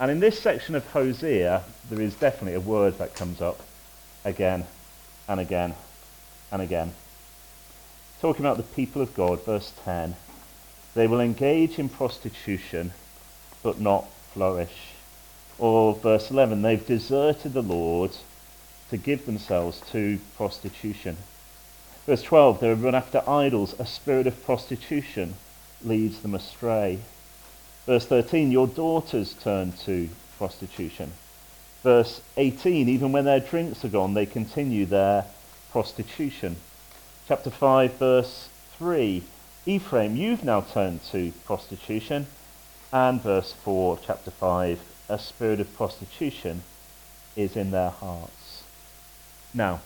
And 0.00 0.10
in 0.10 0.20
this 0.20 0.40
section 0.40 0.74
of 0.74 0.86
Hosea, 0.92 1.62
there 1.90 2.00
is 2.00 2.14
definitely 2.14 2.54
a 2.54 2.60
word 2.60 2.96
that 2.98 3.14
comes 3.14 3.42
up 3.42 3.60
again 4.24 4.64
and 5.28 5.40
again 5.40 5.74
and 6.50 6.62
again. 6.62 6.94
Talking 8.22 8.46
about 8.46 8.56
the 8.56 8.62
people 8.62 9.02
of 9.02 9.14
God, 9.14 9.44
verse 9.44 9.72
10. 9.84 10.16
They 10.96 11.06
will 11.06 11.20
engage 11.20 11.78
in 11.78 11.90
prostitution, 11.90 12.94
but 13.62 13.78
not 13.78 14.08
flourish. 14.32 14.92
Or 15.58 15.94
verse 15.94 16.30
11, 16.30 16.62
they've 16.62 16.86
deserted 16.86 17.52
the 17.52 17.62
Lord 17.62 18.16
to 18.88 18.96
give 18.96 19.26
themselves 19.26 19.82
to 19.92 20.18
prostitution. 20.38 21.18
Verse 22.06 22.22
12, 22.22 22.60
they 22.60 22.68
have 22.68 22.82
run 22.82 22.94
after 22.94 23.22
idols. 23.28 23.74
A 23.78 23.84
spirit 23.84 24.26
of 24.26 24.42
prostitution 24.46 25.34
leads 25.84 26.20
them 26.20 26.34
astray. 26.34 27.00
Verse 27.84 28.06
13, 28.06 28.50
your 28.50 28.66
daughters 28.66 29.34
turn 29.34 29.72
to 29.84 30.08
prostitution. 30.38 31.12
Verse 31.82 32.22
18, 32.38 32.88
even 32.88 33.12
when 33.12 33.26
their 33.26 33.40
drinks 33.40 33.84
are 33.84 33.88
gone, 33.88 34.14
they 34.14 34.24
continue 34.24 34.86
their 34.86 35.26
prostitution. 35.72 36.56
Chapter 37.28 37.50
5, 37.50 37.92
verse 37.98 38.48
3, 38.78 39.22
Ephraim, 39.68 40.14
you've 40.14 40.44
now 40.44 40.60
turned 40.60 41.02
to 41.10 41.32
prostitution. 41.44 42.28
And 42.92 43.20
verse 43.20 43.52
4, 43.64 43.98
chapter 44.06 44.30
5, 44.30 44.80
a 45.08 45.18
spirit 45.18 45.58
of 45.58 45.74
prostitution 45.74 46.62
is 47.34 47.56
in 47.56 47.72
their 47.72 47.90
hearts. 47.90 48.62
Now, 49.52 49.80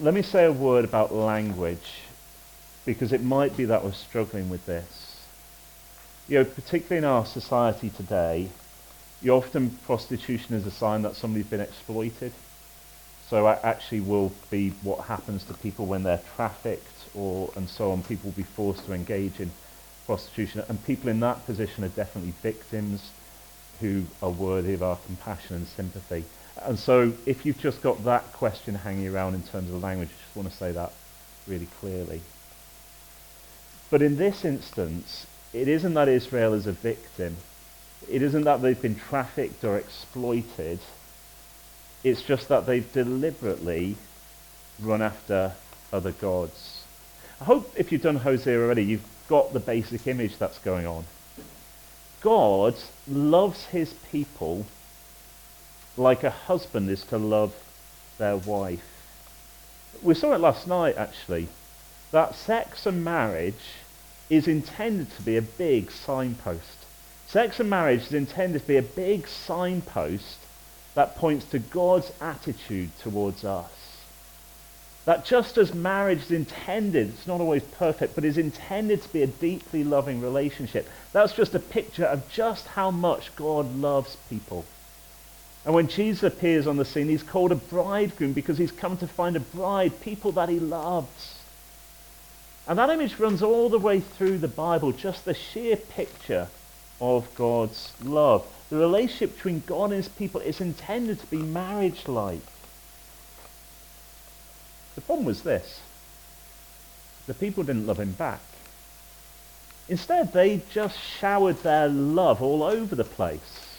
let 0.00 0.14
me 0.14 0.22
say 0.22 0.46
a 0.46 0.52
word 0.52 0.86
about 0.86 1.14
language, 1.14 2.00
because 2.86 3.12
it 3.12 3.22
might 3.22 3.58
be 3.58 3.66
that 3.66 3.84
we're 3.84 3.92
struggling 3.92 4.48
with 4.48 4.64
this. 4.64 5.20
You 6.26 6.38
know, 6.38 6.44
particularly 6.46 6.98
in 6.98 7.04
our 7.04 7.26
society 7.26 7.90
today, 7.90 8.48
you 9.20 9.32
often 9.32 9.70
prostitution 9.84 10.54
is 10.54 10.66
a 10.66 10.70
sign 10.70 11.02
that 11.02 11.14
somebody's 11.14 11.46
been 11.46 11.60
exploited. 11.60 12.32
So 13.28 13.46
it 13.48 13.60
actually 13.62 14.00
will 14.00 14.32
be 14.50 14.70
what 14.82 15.06
happens 15.06 15.44
to 15.44 15.54
people 15.54 15.84
when 15.84 16.04
they're 16.04 16.22
trafficked 16.36 16.95
or 17.16 17.50
and 17.56 17.68
so 17.68 17.90
on. 17.90 18.02
People 18.02 18.30
will 18.30 18.36
be 18.36 18.42
forced 18.42 18.84
to 18.86 18.92
engage 18.92 19.40
in 19.40 19.50
prostitution, 20.06 20.62
and 20.68 20.84
people 20.84 21.08
in 21.08 21.20
that 21.20 21.44
position 21.46 21.84
are 21.84 21.88
definitely 21.88 22.32
victims 22.42 23.10
who 23.80 24.04
are 24.22 24.30
worthy 24.30 24.74
of 24.74 24.82
our 24.82 24.96
compassion 25.06 25.56
and 25.56 25.66
sympathy. 25.66 26.24
And 26.62 26.78
so 26.78 27.12
if 27.26 27.44
you've 27.44 27.58
just 27.58 27.82
got 27.82 28.04
that 28.04 28.32
question 28.32 28.74
hanging 28.74 29.08
around 29.08 29.34
in 29.34 29.42
terms 29.42 29.70
of 29.70 29.82
language, 29.82 30.08
I 30.08 30.22
just 30.24 30.36
want 30.36 30.50
to 30.50 30.56
say 30.56 30.72
that 30.72 30.92
really 31.46 31.68
clearly. 31.80 32.22
But 33.90 34.02
in 34.02 34.16
this 34.16 34.44
instance, 34.44 35.26
it 35.52 35.68
isn't 35.68 35.94
that 35.94 36.08
Israel 36.08 36.54
is 36.54 36.66
a 36.66 36.72
victim. 36.72 37.36
It 38.10 38.22
isn't 38.22 38.44
that 38.44 38.62
they've 38.62 38.80
been 38.80 38.96
trafficked 38.96 39.64
or 39.64 39.76
exploited. 39.76 40.80
It's 42.02 42.22
just 42.22 42.48
that 42.48 42.66
they've 42.66 42.90
deliberately 42.92 43.96
run 44.80 45.02
after 45.02 45.52
other 45.92 46.12
gods. 46.12 46.75
I 47.40 47.44
hope 47.44 47.72
if 47.76 47.92
you've 47.92 48.02
done 48.02 48.16
Hosea 48.16 48.58
already, 48.58 48.84
you've 48.84 49.06
got 49.28 49.52
the 49.52 49.60
basic 49.60 50.06
image 50.06 50.38
that's 50.38 50.58
going 50.58 50.86
on. 50.86 51.04
God 52.22 52.74
loves 53.06 53.66
his 53.66 53.92
people 54.10 54.66
like 55.96 56.24
a 56.24 56.30
husband 56.30 56.90
is 56.90 57.02
to 57.04 57.18
love 57.18 57.54
their 58.18 58.36
wife. 58.36 58.84
We 60.02 60.14
saw 60.14 60.34
it 60.34 60.40
last 60.40 60.66
night, 60.66 60.96
actually, 60.96 61.48
that 62.10 62.34
sex 62.34 62.86
and 62.86 63.04
marriage 63.04 63.74
is 64.28 64.48
intended 64.48 65.14
to 65.16 65.22
be 65.22 65.36
a 65.36 65.42
big 65.42 65.90
signpost. 65.90 66.84
Sex 67.28 67.60
and 67.60 67.68
marriage 67.68 68.02
is 68.02 68.14
intended 68.14 68.62
to 68.62 68.68
be 68.68 68.76
a 68.76 68.82
big 68.82 69.28
signpost 69.28 70.38
that 70.94 71.16
points 71.16 71.44
to 71.46 71.58
God's 71.58 72.12
attitude 72.20 72.90
towards 72.98 73.44
us. 73.44 73.85
That 75.06 75.24
just 75.24 75.56
as 75.56 75.72
marriage 75.72 76.22
is 76.22 76.30
intended, 76.32 77.10
it's 77.10 77.28
not 77.28 77.40
always 77.40 77.62
perfect, 77.62 78.16
but 78.16 78.24
is 78.24 78.36
intended 78.36 79.02
to 79.02 79.08
be 79.08 79.22
a 79.22 79.28
deeply 79.28 79.84
loving 79.84 80.20
relationship. 80.20 80.88
That's 81.12 81.32
just 81.32 81.54
a 81.54 81.60
picture 81.60 82.04
of 82.04 82.28
just 82.28 82.66
how 82.66 82.90
much 82.90 83.34
God 83.36 83.76
loves 83.76 84.16
people. 84.28 84.64
And 85.64 85.74
when 85.74 85.86
Jesus 85.86 86.24
appears 86.24 86.66
on 86.66 86.76
the 86.76 86.84
scene, 86.84 87.08
he's 87.08 87.22
called 87.22 87.52
a 87.52 87.56
bridegroom 87.56 88.32
because 88.32 88.58
he's 88.58 88.72
come 88.72 88.96
to 88.98 89.06
find 89.06 89.36
a 89.36 89.40
bride, 89.40 90.00
people 90.00 90.32
that 90.32 90.48
he 90.48 90.58
loves. 90.58 91.38
And 92.68 92.78
that 92.78 92.90
image 92.90 93.18
runs 93.20 93.42
all 93.42 93.68
the 93.68 93.78
way 93.78 94.00
through 94.00 94.38
the 94.38 94.48
Bible, 94.48 94.90
just 94.90 95.24
the 95.24 95.34
sheer 95.34 95.76
picture 95.76 96.48
of 97.00 97.32
God's 97.36 97.92
love. 98.02 98.44
The 98.70 98.76
relationship 98.76 99.36
between 99.36 99.62
God 99.66 99.86
and 99.86 100.02
his 100.02 100.08
people 100.08 100.40
is 100.40 100.60
intended 100.60 101.20
to 101.20 101.26
be 101.26 101.36
marriage-like. 101.36 102.40
The 104.96 105.00
problem 105.02 105.26
was 105.26 105.42
this. 105.42 105.80
The 107.28 107.34
people 107.34 107.62
didn't 107.62 107.86
love 107.86 108.00
him 108.00 108.12
back. 108.12 108.40
Instead, 109.88 110.32
they 110.32 110.62
just 110.72 110.98
showered 110.98 111.62
their 111.62 111.88
love 111.88 112.42
all 112.42 112.64
over 112.64 112.96
the 112.96 113.04
place. 113.04 113.78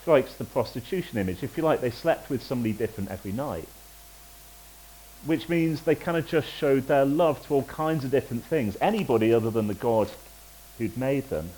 Strikes 0.00 0.34
the 0.34 0.44
prostitution 0.44 1.18
image. 1.18 1.42
If 1.42 1.58
you 1.58 1.62
like, 1.62 1.82
they 1.82 1.90
slept 1.90 2.30
with 2.30 2.42
somebody 2.42 2.72
different 2.72 3.10
every 3.10 3.32
night. 3.32 3.68
which 5.24 5.48
means 5.48 5.82
they 5.82 5.94
kind 5.94 6.16
of 6.16 6.26
just 6.26 6.48
showed 6.48 6.86
their 6.86 7.04
love 7.04 7.44
to 7.46 7.54
all 7.54 7.64
kinds 7.64 8.04
of 8.04 8.10
different 8.10 8.44
things, 8.44 8.76
anybody 8.80 9.32
other 9.32 9.50
than 9.50 9.66
the 9.66 9.74
God 9.74 10.08
who'd 10.78 10.96
made 10.96 11.28
them. 11.28 11.50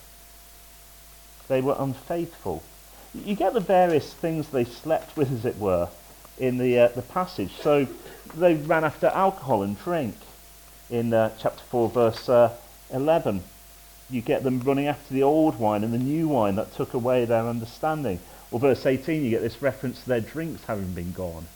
They 1.48 1.60
were 1.60 1.76
unfaithful. 1.78 2.62
You 3.14 3.34
get 3.34 3.52
the 3.54 3.60
various 3.60 4.14
things 4.14 4.48
they 4.48 4.64
slept 4.64 5.16
with, 5.16 5.32
as 5.32 5.44
it 5.44 5.58
were, 5.58 5.88
in 6.40 6.58
the, 6.58 6.78
uh, 6.78 6.88
the 6.88 7.02
passage. 7.02 7.52
So 7.60 7.86
they 8.34 8.54
ran 8.54 8.82
after 8.82 9.06
alcohol 9.06 9.62
and 9.62 9.78
drink 9.78 10.16
in 10.88 11.14
uh, 11.14 11.30
chapter 11.38 11.62
4, 11.70 11.88
verse 11.90 12.28
uh, 12.28 12.56
11. 12.92 13.42
You 14.08 14.20
get 14.22 14.42
them 14.42 14.60
running 14.60 14.88
after 14.88 15.14
the 15.14 15.22
old 15.22 15.60
wine 15.60 15.84
and 15.84 15.94
the 15.94 15.98
new 15.98 16.26
wine 16.26 16.56
that 16.56 16.74
took 16.74 16.94
away 16.94 17.24
their 17.24 17.46
understanding. 17.46 18.18
Or 18.50 18.58
verse 18.58 18.84
18, 18.84 19.22
you 19.22 19.30
get 19.30 19.42
this 19.42 19.62
reference 19.62 20.02
to 20.02 20.08
their 20.08 20.20
drinks 20.20 20.64
having 20.64 20.92
been 20.92 21.12
gone. 21.12 21.46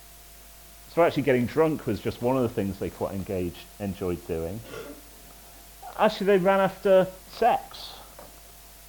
So 0.95 1.03
actually 1.03 1.25
getting 1.25 1.47
drunk 1.47 1.87
was 1.87 1.99
just 1.99 2.23
one 2.23 2.37
of 2.37 2.45
the 2.45 2.49
things 2.49 2.79
they 2.79 2.91
quite 2.91 3.14
engaged, 3.14 3.59
enjoyed 3.81 4.25
doing. 4.29 4.61
Actually, 5.99 6.26
they 6.26 6.38
ran 6.38 6.61
after 6.61 7.09
sex. 7.33 7.95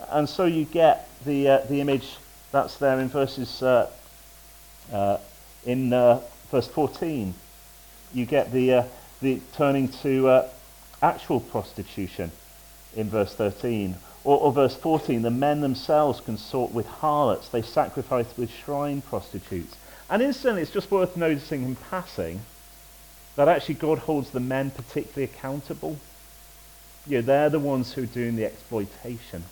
And 0.10 0.30
so 0.30 0.46
you 0.46 0.66
get 0.66 1.10
the, 1.26 1.48
uh, 1.48 1.58
the 1.68 1.82
image 1.82 2.18
that's 2.52 2.78
there 2.78 3.00
in 3.00 3.10
verses, 3.10 3.64
uh, 3.64 3.90
uh, 4.94 5.18
in 5.66 5.94
uh, 5.94 6.22
verse 6.52 6.68
14. 6.68 7.34
You 8.14 8.26
get 8.26 8.52
the, 8.52 8.74
uh, 8.74 8.84
the 9.22 9.42
turning 9.54 9.90
to 10.04 10.28
uh, 10.28 10.50
actual 11.02 11.40
prostitution 11.40 12.32
in 12.96 13.10
verse 13.10 13.34
13. 13.36 13.96
Or, 14.24 14.40
or, 14.40 14.52
verse 14.52 14.76
14, 14.76 15.22
the 15.22 15.30
men 15.30 15.62
themselves 15.62 16.20
consort 16.20 16.72
with 16.72 16.88
harlots. 16.88 17.50
They 17.50 17.62
sacrifice 17.62 18.26
with 18.38 18.50
shrine 18.50 19.02
prostitutes. 19.02 19.76
And 20.10 20.22
incidentally, 20.22 20.64
it's 20.64 20.72
just 20.72 20.92
worth 20.92 21.16
noticing 21.16 21.64
in 21.64 21.76
passing 21.76 22.42
that 23.36 23.48
actually 23.48 23.76
God 23.76 24.00
holds 24.00 24.32
the 24.32 24.40
men 24.40 24.72
particularly 24.72 25.26
accountable. 25.26 25.98
You 27.06 27.18
know, 27.18 27.22
they're 27.22 27.50
the 27.50 27.60
ones 27.60 27.94
who 27.94 28.04
are 28.04 28.08
doing 28.08 28.36
the 28.36 28.46
exploitation. 28.46 29.44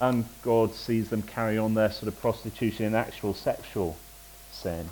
And 0.00 0.26
God 0.42 0.74
sees 0.74 1.08
them 1.10 1.22
carry 1.22 1.58
on 1.58 1.74
their 1.74 1.90
sort 1.90 2.08
of 2.08 2.20
prostitution 2.20 2.86
and 2.86 2.96
actual 2.96 3.34
sexual 3.34 3.96
sin. 4.52 4.88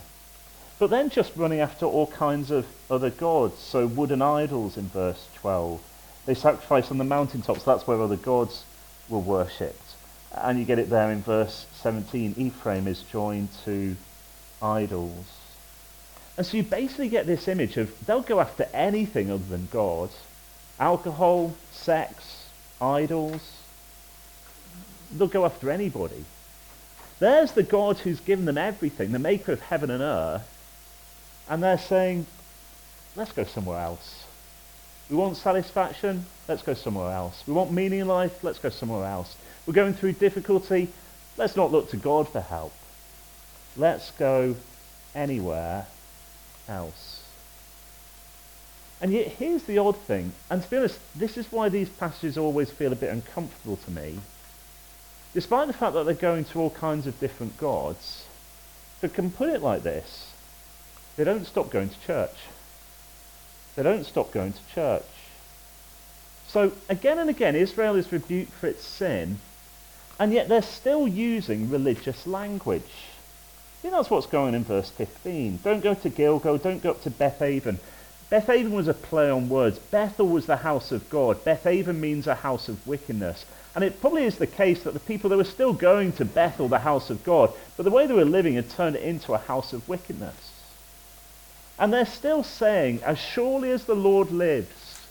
But 0.79 0.91
then 0.91 1.11
just 1.11 1.37
running 1.37 1.61
after 1.61 1.87
all 1.87 2.09
kinds 2.09 2.51
of 2.51 2.67
other 2.91 3.11
gods. 3.11 3.59
So 3.59 3.87
wooden 3.87 4.21
idols 4.21 4.77
in 4.77 4.89
verse 4.89 5.29
12. 5.37 5.81
They 6.27 6.35
sacrifice 6.35 6.91
on 6.91 6.99
the 6.99 7.05
mountaintops. 7.05 7.63
That's 7.63 7.87
where 7.87 8.01
other 8.01 8.17
gods 8.17 8.65
were 9.09 9.21
worshipped. 9.21 9.95
And 10.35 10.59
you 10.59 10.65
get 10.65 10.79
it 10.79 10.91
there 10.91 11.11
in 11.13 11.23
verse 11.23 11.67
17. 11.75 12.35
Ephraim 12.37 12.87
is 12.87 13.03
joined 13.03 13.49
to 13.65 13.97
idols. 14.61 15.27
And 16.37 16.45
so 16.45 16.59
you 16.59 16.63
basically 16.63 17.09
get 17.09 17.27
this 17.27 17.49
image 17.49 17.79
of 17.79 18.05
they'll 18.05 18.21
go 18.21 18.41
after 18.41 18.69
anything 18.75 19.31
other 19.31 19.45
than 19.45 19.69
God. 19.71 20.11
Alcohol, 20.79 21.55
sex, 21.73 22.49
idols. 22.81 23.41
They'll 25.13 25.29
go 25.29 25.45
after 25.45 25.71
anybody. 25.71 26.25
There's 27.19 27.53
the 27.53 27.63
God 27.63 27.99
who's 27.99 28.21
given 28.21 28.45
them 28.45 28.59
everything, 28.59 29.13
the 29.13 29.19
maker 29.19 29.53
of 29.53 29.61
heaven 29.61 29.91
and 29.91 30.03
earth. 30.03 30.53
And 31.49 31.63
they're 31.63 31.79
saying, 31.79 32.27
let's 33.15 33.33
go 33.33 33.45
somewhere 33.45 33.81
else. 33.81 34.25
We 35.09 35.17
want 35.17 35.37
satisfaction, 35.37 36.27
let's 36.49 36.63
go 36.63 36.75
somewhere 36.75 37.13
else. 37.13 37.43
We 37.47 37.53
want 37.53 37.73
meaning 37.73 38.01
in 38.01 38.09
life, 38.09 38.43
let's 38.43 38.59
go 38.59 38.71
somewhere 38.71 39.07
else. 39.07 39.37
We're 39.65 39.73
going 39.73 39.95
through 39.95 40.13
difficulty, 40.13 40.89
let's 41.37 41.57
not 41.57 41.71
look 41.71 41.91
to 41.91 41.97
God 41.97 42.29
for 42.29 42.41
help. 42.41 42.73
Let's 43.77 44.11
go 44.13 44.57
anywhere 45.15 45.87
else. 46.69 47.23
And 49.01 49.13
yet 49.13 49.29
here's 49.29 49.63
the 49.65 49.79
odd 49.79 49.97
thing, 49.97 50.33
and 50.51 50.63
to 50.63 50.71
be 50.71 50.77
honest, 50.79 50.99
this 51.15 51.37
is 51.37 51.53
why 51.53 51.69
these 51.69 51.89
passages 51.89 52.39
always 52.39 52.71
feel 52.71 52.93
a 52.93 52.97
bit 52.97 53.13
uncomfortable 53.13 53.77
to 53.77 53.91
me. 53.91 54.19
Despite 55.37 55.67
the 55.67 55.75
fact 55.75 55.93
that 55.93 56.07
they're 56.07 56.15
going 56.15 56.47
to 56.47 56.59
all 56.59 56.71
kinds 56.71 57.07
of 57.07 57.21
different 57.21 57.59
gods, 57.59 58.25
to 59.03 59.09
can 59.11 59.31
put 59.31 59.51
it 59.51 59.61
like 59.61 59.83
this, 59.83 60.33
they 61.15 61.25
don't 61.25 61.45
stop 61.45 61.69
going 61.69 61.91
to 61.91 62.01
church. 62.01 62.35
They 63.75 63.83
don't 63.83 64.07
stop 64.07 64.33
going 64.33 64.55
to 64.55 64.75
church. 64.75 65.05
So 66.49 66.73
again 66.89 67.19
and 67.19 67.29
again, 67.29 67.55
Israel 67.55 67.97
is 67.97 68.11
rebuked 68.11 68.51
for 68.55 68.67
its 68.67 68.87
sin, 68.87 69.37
and 70.19 70.33
yet 70.33 70.49
they're 70.49 70.63
still 70.63 71.07
using 71.07 71.69
religious 71.69 72.27
language. 72.27 72.95
You 73.85 73.91
know, 73.91 73.99
that's 73.99 74.09
what's 74.09 74.25
going 74.25 74.49
on 74.49 74.55
in 74.55 74.65
verse 74.65 74.89
15. 74.89 75.59
Don't 75.63 75.83
go 75.83 75.93
to 75.93 76.09
Gilgal, 76.09 76.57
don't 76.57 76.83
go 76.83 76.93
up 76.93 77.03
to 77.03 77.11
Bethaven. 77.11 77.77
Bethaven 78.31 78.71
was 78.71 78.89
a 78.89 78.95
play 78.95 79.29
on 79.29 79.51
words. 79.51 79.79
Bethel 79.79 80.29
was 80.29 80.47
the 80.47 80.57
house 80.57 80.93
of 80.93 81.11
God. 81.11 81.45
Bethaven 81.45 82.01
means 82.01 82.27
a 82.27 82.37
house 82.37 82.71
of 82.71 82.87
wickedness. 82.87 83.45
And 83.77 83.85
it 83.85 84.01
probably 84.01 84.25
is 84.25 84.39
the 84.39 84.47
case 84.47 84.85
that 84.85 84.95
the 84.95 85.01
people, 85.01 85.29
they 85.29 85.37
were 85.37 85.45
still 85.45 85.75
going 85.75 86.13
to 86.13 86.25
Bethel, 86.25 86.67
the 86.67 86.79
house 86.79 87.11
of 87.11 87.23
God, 87.25 87.53
but 87.77 87.83
the 87.83 87.91
way 87.91 88.07
they 88.07 88.15
were 88.15 88.25
living 88.25 88.55
had 88.55 88.71
turned 88.71 88.97
it 88.97 89.03
into 89.03 89.35
a 89.35 89.39
house 89.39 89.75
of 89.75 89.87
wickedness. 89.87 90.35
And 91.79 91.93
they're 91.93 92.07
still 92.07 92.43
saying, 92.43 93.03
as 93.03 93.19
surely 93.19 93.71
as 93.71 93.85
the 93.85 93.95
Lord 93.95 94.33
lives. 94.33 95.07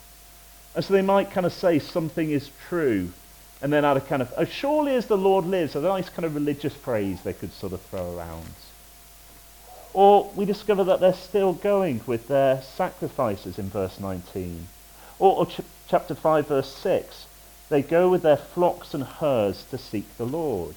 And 0.74 0.84
so 0.84 0.96
they 0.96 1.04
might 1.04 1.30
kind 1.30 1.46
of 1.46 1.54
say 1.54 1.78
something 1.78 2.32
is 2.32 2.50
true. 2.68 3.14
And 3.62 3.72
then 3.72 3.86
add 3.86 3.98
a 3.98 4.02
kind 4.02 4.24
of, 4.24 4.34
as 4.34 4.50
surely 4.50 4.96
as 4.96 5.06
the 5.06 5.18
Lord 5.18 5.46
lives, 5.46 5.76
a 5.76 5.82
nice 5.82 6.10
kind 6.10 6.26
of 6.26 6.34
religious 6.34 6.74
phrase 6.74 7.22
they 7.22 7.34
could 7.34 7.54
sort 7.54 7.74
of 7.74 7.82
throw 7.84 8.18
around. 8.18 8.50
Or 9.94 10.32
we 10.36 10.44
discover 10.44 10.84
that 10.86 11.00
they're 11.00 11.14
still 11.14 11.54
going 11.54 12.02
with 12.08 12.28
their 12.28 12.64
sacrifices 12.64 13.60
in 13.60 13.70
verse 13.70 14.00
19. 14.00 14.68
Or, 15.20 15.38
or 15.38 15.46
ch- 15.46 15.62
chapter 15.88 16.16
5, 16.16 16.48
verse 16.48 16.74
6. 16.74 17.28
They 17.70 17.82
go 17.82 18.10
with 18.10 18.22
their 18.22 18.38
flocks 18.38 18.94
and 18.94 19.04
herds 19.04 19.64
to 19.72 19.78
seek 19.78 20.18
the 20.18 20.26
Lord. 20.26 20.76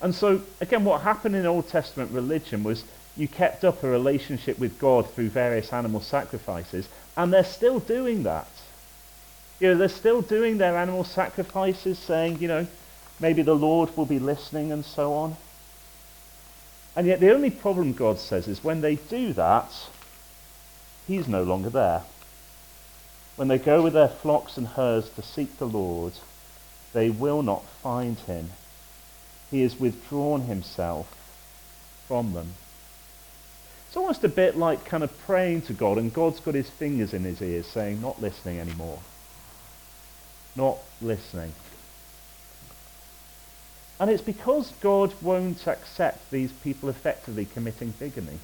And 0.00 0.14
so, 0.14 0.42
again, 0.60 0.84
what 0.84 1.02
happened 1.02 1.36
in 1.36 1.46
Old 1.46 1.68
Testament 1.68 2.10
religion 2.12 2.62
was 2.62 2.84
you 3.16 3.28
kept 3.28 3.64
up 3.64 3.82
a 3.82 3.88
relationship 3.88 4.58
with 4.58 4.78
God 4.78 5.10
through 5.10 5.30
various 5.30 5.72
animal 5.72 6.00
sacrifices, 6.00 6.88
and 7.16 7.32
they're 7.32 7.44
still 7.44 7.80
doing 7.80 8.22
that. 8.22 8.48
You 9.58 9.68
know, 9.68 9.74
they're 9.76 9.88
still 9.88 10.22
doing 10.22 10.58
their 10.58 10.76
animal 10.76 11.04
sacrifices, 11.04 11.98
saying, 11.98 12.38
you 12.40 12.48
know, 12.48 12.66
maybe 13.18 13.42
the 13.42 13.54
Lord 13.54 13.94
will 13.96 14.06
be 14.06 14.18
listening 14.18 14.72
and 14.72 14.84
so 14.84 15.12
on. 15.12 15.36
And 16.96 17.06
yet 17.06 17.20
the 17.20 17.32
only 17.34 17.50
problem, 17.50 17.92
God 17.92 18.18
says, 18.18 18.48
is 18.48 18.64
when 18.64 18.80
they 18.80 18.96
do 18.96 19.32
that, 19.34 19.70
he's 21.06 21.28
no 21.28 21.42
longer 21.42 21.70
there. 21.70 22.02
When 23.40 23.48
they 23.48 23.56
go 23.56 23.80
with 23.80 23.94
their 23.94 24.06
flocks 24.06 24.58
and 24.58 24.66
herds 24.66 25.08
to 25.12 25.22
seek 25.22 25.56
the 25.56 25.66
Lord, 25.66 26.12
they 26.92 27.08
will 27.08 27.42
not 27.42 27.66
find 27.82 28.18
him. 28.18 28.50
He 29.50 29.62
has 29.62 29.80
withdrawn 29.80 30.42
himself 30.42 31.10
from 32.06 32.34
them. 32.34 32.52
It's 33.86 33.96
almost 33.96 34.24
a 34.24 34.28
bit 34.28 34.58
like 34.58 34.84
kind 34.84 35.02
of 35.02 35.18
praying 35.20 35.62
to 35.62 35.72
God 35.72 35.96
and 35.96 36.12
God's 36.12 36.38
got 36.38 36.54
his 36.54 36.68
fingers 36.68 37.14
in 37.14 37.24
his 37.24 37.40
ears 37.40 37.66
saying, 37.66 38.02
not 38.02 38.20
listening 38.20 38.60
anymore. 38.60 38.98
Not 40.54 40.76
listening. 41.00 41.54
And 43.98 44.10
it's 44.10 44.20
because 44.20 44.70
God 44.82 45.14
won't 45.22 45.66
accept 45.66 46.30
these 46.30 46.52
people 46.52 46.90
effectively 46.90 47.46
committing 47.46 47.94
bigamy. 47.98 48.38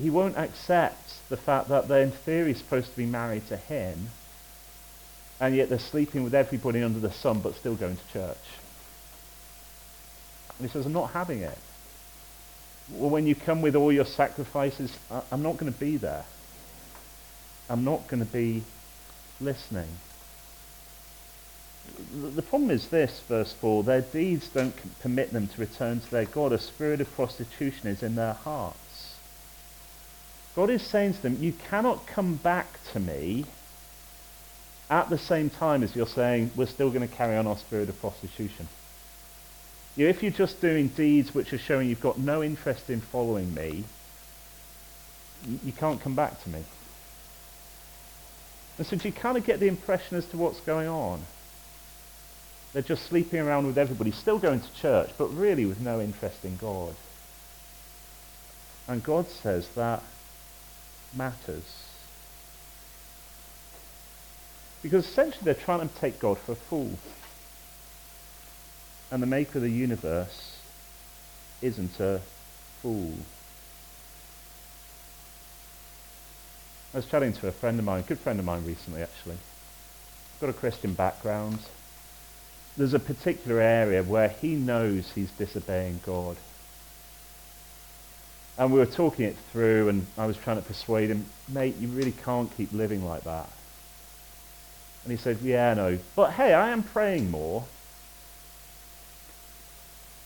He 0.00 0.10
won't 0.10 0.36
accept 0.36 1.28
the 1.28 1.36
fact 1.36 1.68
that 1.68 1.88
they're 1.88 2.02
in 2.02 2.10
theory 2.10 2.54
supposed 2.54 2.90
to 2.90 2.96
be 2.96 3.06
married 3.06 3.46
to 3.48 3.56
him, 3.56 4.10
and 5.40 5.54
yet 5.54 5.68
they're 5.68 5.78
sleeping 5.78 6.24
with 6.24 6.34
everybody 6.34 6.82
under 6.82 6.98
the 6.98 7.12
sun 7.12 7.40
but 7.40 7.54
still 7.54 7.74
going 7.74 7.96
to 7.96 8.12
church. 8.12 8.36
And 10.58 10.68
he 10.68 10.72
says, 10.72 10.86
I'm 10.86 10.92
not 10.92 11.10
having 11.10 11.40
it. 11.40 11.58
Well, 12.90 13.10
when 13.10 13.26
you 13.26 13.34
come 13.34 13.62
with 13.62 13.76
all 13.76 13.92
your 13.92 14.04
sacrifices, 14.04 14.96
I'm 15.30 15.42
not 15.42 15.56
going 15.56 15.72
to 15.72 15.78
be 15.78 15.96
there. 15.96 16.24
I'm 17.68 17.84
not 17.84 18.06
going 18.08 18.24
to 18.24 18.30
be 18.30 18.62
listening. 19.40 19.88
The 22.14 22.42
problem 22.42 22.70
is 22.70 22.88
this, 22.88 23.20
verse 23.28 23.52
4 23.52 23.84
their 23.84 24.00
deeds 24.00 24.48
don't 24.48 24.74
permit 25.00 25.32
them 25.32 25.48
to 25.48 25.60
return 25.60 26.00
to 26.00 26.10
their 26.10 26.24
God. 26.24 26.52
A 26.52 26.58
spirit 26.58 27.00
of 27.00 27.12
prostitution 27.14 27.88
is 27.88 28.02
in 28.02 28.14
their 28.14 28.34
hearts. 28.34 28.78
God 30.56 30.70
is 30.70 30.82
saying 30.82 31.12
to 31.12 31.22
them, 31.22 31.36
You 31.38 31.52
cannot 31.52 32.06
come 32.06 32.36
back 32.36 32.66
to 32.92 32.98
me 32.98 33.44
at 34.88 35.10
the 35.10 35.18
same 35.18 35.50
time 35.50 35.82
as 35.82 35.94
you're 35.94 36.06
saying, 36.06 36.50
We're 36.56 36.66
still 36.66 36.88
going 36.88 37.06
to 37.06 37.14
carry 37.14 37.36
on 37.36 37.46
our 37.46 37.58
spirit 37.58 37.90
of 37.90 38.00
prostitution. 38.00 38.66
If 39.98 40.22
you're 40.22 40.32
just 40.32 40.60
doing 40.60 40.88
deeds 40.88 41.34
which 41.34 41.52
are 41.52 41.58
showing 41.58 41.88
you've 41.88 42.00
got 42.00 42.18
no 42.18 42.42
interest 42.42 42.90
in 42.90 43.00
following 43.00 43.54
me, 43.54 43.84
you, 45.46 45.60
you 45.64 45.72
can't 45.72 46.00
come 46.00 46.14
back 46.14 46.42
to 46.44 46.48
me. 46.48 46.64
And 48.78 48.86
so 48.86 48.96
you 48.96 49.12
kind 49.12 49.36
of 49.36 49.44
get 49.44 49.60
the 49.60 49.68
impression 49.68 50.16
as 50.16 50.26
to 50.28 50.38
what's 50.38 50.60
going 50.60 50.88
on. 50.88 51.20
They're 52.72 52.82
just 52.82 53.06
sleeping 53.06 53.40
around 53.40 53.66
with 53.66 53.78
everybody, 53.78 54.10
still 54.10 54.38
going 54.38 54.60
to 54.60 54.74
church, 54.74 55.10
but 55.16 55.28
really 55.28 55.64
with 55.64 55.80
no 55.80 56.00
interest 56.00 56.44
in 56.44 56.56
God. 56.56 56.94
And 58.86 59.02
God 59.02 59.28
says 59.28 59.68
that 59.76 60.02
matters. 61.14 61.64
Because 64.82 65.06
essentially 65.06 65.44
they're 65.44 65.54
trying 65.54 65.88
to 65.88 65.94
take 65.96 66.18
God 66.18 66.38
for 66.38 66.52
a 66.52 66.56
fool. 66.56 66.98
And 69.10 69.22
the 69.22 69.26
maker 69.26 69.58
of 69.58 69.62
the 69.62 69.70
universe 69.70 70.56
isn't 71.62 71.98
a 72.00 72.20
fool. 72.82 73.14
I 76.92 76.98
was 76.98 77.06
chatting 77.06 77.32
to 77.34 77.48
a 77.48 77.52
friend 77.52 77.78
of 77.78 77.84
mine, 77.84 78.04
good 78.06 78.18
friend 78.18 78.38
of 78.38 78.44
mine 78.44 78.64
recently 78.64 79.02
actually. 79.02 79.36
Got 80.40 80.50
a 80.50 80.54
Christian 80.54 80.94
background. 80.94 81.58
There's 82.76 82.94
a 82.94 82.98
particular 82.98 83.60
area 83.60 84.02
where 84.02 84.28
he 84.28 84.54
knows 84.54 85.10
he's 85.14 85.30
disobeying 85.32 86.00
God. 86.04 86.36
And 88.58 88.72
we 88.72 88.78
were 88.78 88.86
talking 88.86 89.26
it 89.26 89.36
through 89.52 89.88
and 89.90 90.06
I 90.16 90.26
was 90.26 90.36
trying 90.36 90.56
to 90.56 90.62
persuade 90.62 91.10
him, 91.10 91.26
mate, 91.48 91.76
you 91.78 91.88
really 91.88 92.12
can't 92.12 92.54
keep 92.56 92.72
living 92.72 93.04
like 93.04 93.24
that. 93.24 93.50
And 95.04 95.10
he 95.10 95.18
said, 95.18 95.38
yeah, 95.42 95.74
no. 95.74 95.98
But 96.16 96.32
hey, 96.32 96.54
I 96.54 96.70
am 96.70 96.82
praying 96.82 97.30
more. 97.30 97.64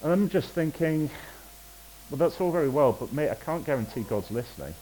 And 0.03 0.12
I'm 0.12 0.29
just 0.29 0.51
thinking, 0.51 1.11
well, 2.09 2.19
that's 2.19 2.40
all 2.40 2.51
very 2.51 2.69
well, 2.69 2.93
but 2.93 3.12
mate, 3.12 3.31
I 3.31 3.35
can't 3.35 3.64
guarantee 3.66 4.03
God's 4.03 4.31
listening. 4.31 4.75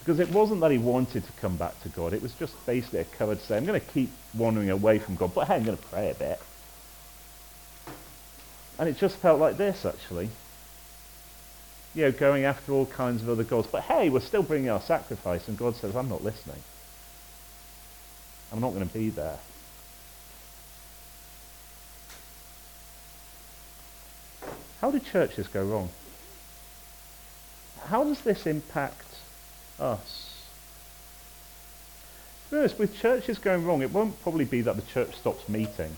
Because 0.00 0.20
it 0.20 0.30
wasn't 0.30 0.60
that 0.60 0.70
he 0.70 0.78
wanted 0.78 1.24
to 1.24 1.32
come 1.40 1.56
back 1.56 1.80
to 1.82 1.88
God. 1.88 2.12
It 2.12 2.22
was 2.22 2.32
just 2.34 2.54
basically 2.66 3.00
a 3.00 3.04
cover 3.04 3.34
to 3.34 3.40
say, 3.40 3.56
I'm 3.56 3.64
going 3.64 3.80
to 3.80 3.86
keep 3.86 4.10
wandering 4.34 4.70
away 4.70 4.98
from 4.98 5.16
God, 5.16 5.34
but 5.34 5.46
hey, 5.46 5.54
I'm 5.54 5.64
going 5.64 5.76
to 5.76 5.82
pray 5.84 6.10
a 6.10 6.14
bit. 6.14 6.40
And 8.78 8.88
it 8.88 8.98
just 8.98 9.16
felt 9.16 9.40
like 9.40 9.56
this, 9.56 9.84
actually. 9.84 10.30
You 11.94 12.04
know, 12.04 12.12
going 12.12 12.44
after 12.44 12.72
all 12.72 12.86
kinds 12.86 13.22
of 13.22 13.28
other 13.28 13.44
gods. 13.44 13.66
But 13.66 13.82
hey, 13.82 14.08
we're 14.08 14.20
still 14.20 14.42
bringing 14.42 14.70
our 14.70 14.80
sacrifice, 14.80 15.48
and 15.48 15.56
God 15.56 15.76
says, 15.76 15.96
I'm 15.96 16.08
not 16.08 16.22
listening. 16.22 16.62
I'm 18.52 18.60
not 18.60 18.72
going 18.72 18.86
to 18.86 18.94
be 18.94 19.10
there. 19.10 19.38
How 24.80 24.90
do 24.90 25.00
churches 25.00 25.48
go 25.48 25.64
wrong? 25.64 25.88
How 27.86 28.04
does 28.04 28.20
this 28.20 28.46
impact 28.46 29.06
us? 29.80 30.34
To 32.48 32.54
be 32.54 32.58
honest, 32.60 32.78
with 32.78 32.96
churches 32.96 33.38
going 33.38 33.66
wrong, 33.66 33.82
it 33.82 33.92
won't 33.92 34.20
probably 34.22 34.44
be 34.44 34.60
that 34.62 34.76
the 34.76 34.82
church 34.82 35.16
stops 35.16 35.48
meeting. 35.48 35.96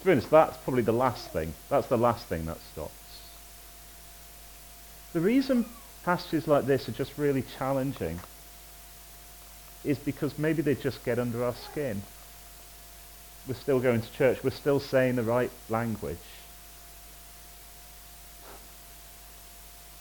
To 0.00 0.04
be 0.04 0.12
honest, 0.12 0.30
that's 0.30 0.56
probably 0.58 0.82
the 0.82 0.92
last 0.92 1.30
thing. 1.30 1.54
That's 1.68 1.86
the 1.86 1.96
last 1.96 2.26
thing 2.26 2.46
that 2.46 2.58
stops. 2.72 2.92
The 5.14 5.20
reason 5.20 5.64
passages 6.04 6.46
like 6.48 6.66
this 6.66 6.88
are 6.88 6.92
just 6.92 7.16
really 7.16 7.44
challenging 7.56 8.18
is 9.84 9.96
because 9.98 10.38
maybe 10.38 10.60
they 10.60 10.74
just 10.74 11.04
get 11.04 11.20
under 11.20 11.44
our 11.44 11.54
skin. 11.54 12.02
We're 13.46 13.54
still 13.54 13.78
going 13.78 14.02
to 14.02 14.12
church. 14.12 14.42
We're 14.42 14.50
still 14.50 14.80
saying 14.80 15.16
the 15.16 15.22
right 15.22 15.50
language. 15.68 16.18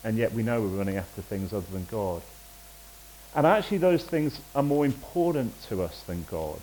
And 0.03 0.17
yet 0.17 0.33
we 0.33 0.41
know 0.41 0.61
we're 0.61 0.77
running 0.79 0.97
after 0.97 1.21
things 1.21 1.53
other 1.53 1.71
than 1.71 1.85
God. 1.85 2.23
And 3.35 3.45
actually 3.45 3.77
those 3.77 4.03
things 4.03 4.41
are 4.55 4.63
more 4.63 4.83
important 4.83 5.53
to 5.69 5.83
us 5.83 6.01
than 6.03 6.25
God. 6.29 6.59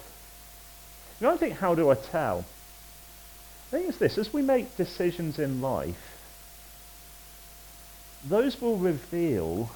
You 1.21 1.29
know, 1.29 1.35
I 1.35 1.37
think, 1.37 1.59
how 1.59 1.77
do 1.77 1.89
I 1.91 1.95
tell? 1.95 2.45
I 3.69 3.71
think 3.71 3.89
it's 3.91 3.99
this. 3.99 4.19
As 4.19 4.33
we 4.33 4.43
make 4.43 4.77
decisions 4.77 5.39
in 5.39 5.61
life, 5.61 6.10
those 8.29 8.61
will 8.61 8.77
reveal 8.77 9.71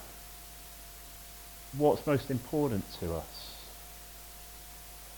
what's 1.77 2.07
most 2.07 2.31
important 2.31 2.85
to 3.01 3.15
us. 3.15 3.55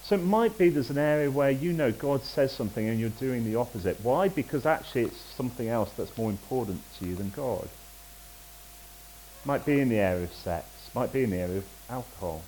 So 0.04 0.14
it 0.14 0.22
might 0.22 0.56
be 0.56 0.68
there's 0.68 0.90
an 0.90 0.98
area 0.98 1.30
where 1.30 1.50
you 1.50 1.72
know 1.72 1.90
God 1.90 2.22
says 2.22 2.52
something 2.52 2.88
and 2.88 3.00
you're 3.00 3.10
doing 3.10 3.44
the 3.44 3.56
opposite. 3.56 3.98
Why? 4.02 4.28
Because 4.28 4.64
actually 4.64 5.02
it's 5.02 5.20
something 5.36 5.68
else 5.68 5.90
that's 5.96 6.16
more 6.16 6.30
important 6.30 6.80
to 6.98 7.06
you 7.06 7.16
than 7.16 7.30
God. 7.30 7.68
Might 9.44 9.66
be 9.66 9.80
in 9.80 9.88
the 9.88 9.98
area 9.98 10.24
of 10.24 10.32
sex. 10.32 10.66
Might 10.94 11.12
be 11.12 11.24
in 11.24 11.30
the 11.30 11.38
area 11.38 11.58
of 11.58 11.66
alcohol. 11.90 12.42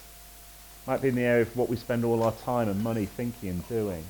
Might 0.87 1.03
be 1.03 1.09
in 1.09 1.17
the 1.17 1.23
area 1.23 1.43
of 1.43 1.57
what 1.57 1.69
we 1.69 1.77
spend 1.77 2.05
all 2.05 2.23
our 2.23 2.33
time 2.33 2.69
and 2.69 2.83
money 2.83 3.07
thinking 3.07 3.49
and 3.51 3.69
doing. 3.69 4.05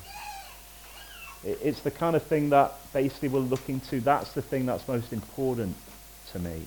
It's 1.43 1.81
the 1.81 1.91
kind 1.91 2.15
of 2.15 2.23
thing 2.23 2.49
that 2.51 2.73
basically 2.93 3.29
we're 3.29 3.39
looking 3.39 3.79
to. 3.89 3.99
That's 3.99 4.33
the 4.33 4.41
thing 4.41 4.65
that's 4.67 4.87
most 4.87 5.11
important 5.11 5.75
to 6.33 6.39
me. 6.39 6.63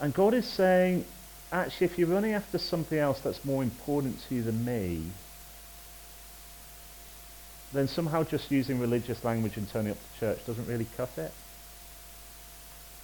And 0.00 0.12
God 0.12 0.34
is 0.34 0.46
saying, 0.46 1.04
actually, 1.50 1.86
if 1.86 1.98
you're 1.98 2.08
running 2.08 2.34
after 2.34 2.58
something 2.58 2.98
else 2.98 3.20
that's 3.20 3.44
more 3.44 3.62
important 3.62 4.20
to 4.28 4.34
you 4.34 4.42
than 4.42 4.64
me, 4.64 5.04
then 7.72 7.88
somehow 7.88 8.22
just 8.22 8.50
using 8.50 8.78
religious 8.78 9.24
language 9.24 9.56
and 9.56 9.68
turning 9.70 9.92
up 9.92 9.98
to 9.98 10.20
church 10.20 10.46
doesn't 10.46 10.66
really 10.66 10.86
cut 10.96 11.10
it. 11.16 11.32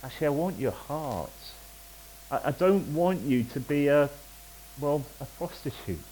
Actually, 0.03 0.27
I 0.27 0.31
want 0.31 0.59
your 0.59 0.73
heart. 0.73 1.31
I, 2.31 2.41
I 2.47 2.51
don't 2.51 2.95
want 2.95 3.23
you 3.23 3.45
to 3.45 3.61
be 3.61 3.89
a, 3.89 4.11
well, 4.81 5.05
a 5.21 5.25
prostitute, 5.25 6.03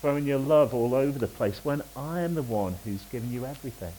throwing 0.00 0.26
your 0.26 0.38
love 0.38 0.74
all 0.74 0.94
over 0.94 1.18
the 1.18 1.26
place 1.26 1.60
when 1.64 1.82
I 1.96 2.20
am 2.20 2.34
the 2.34 2.42
one 2.42 2.76
who's 2.84 3.02
given 3.04 3.32
you 3.32 3.44
everything. 3.44 3.92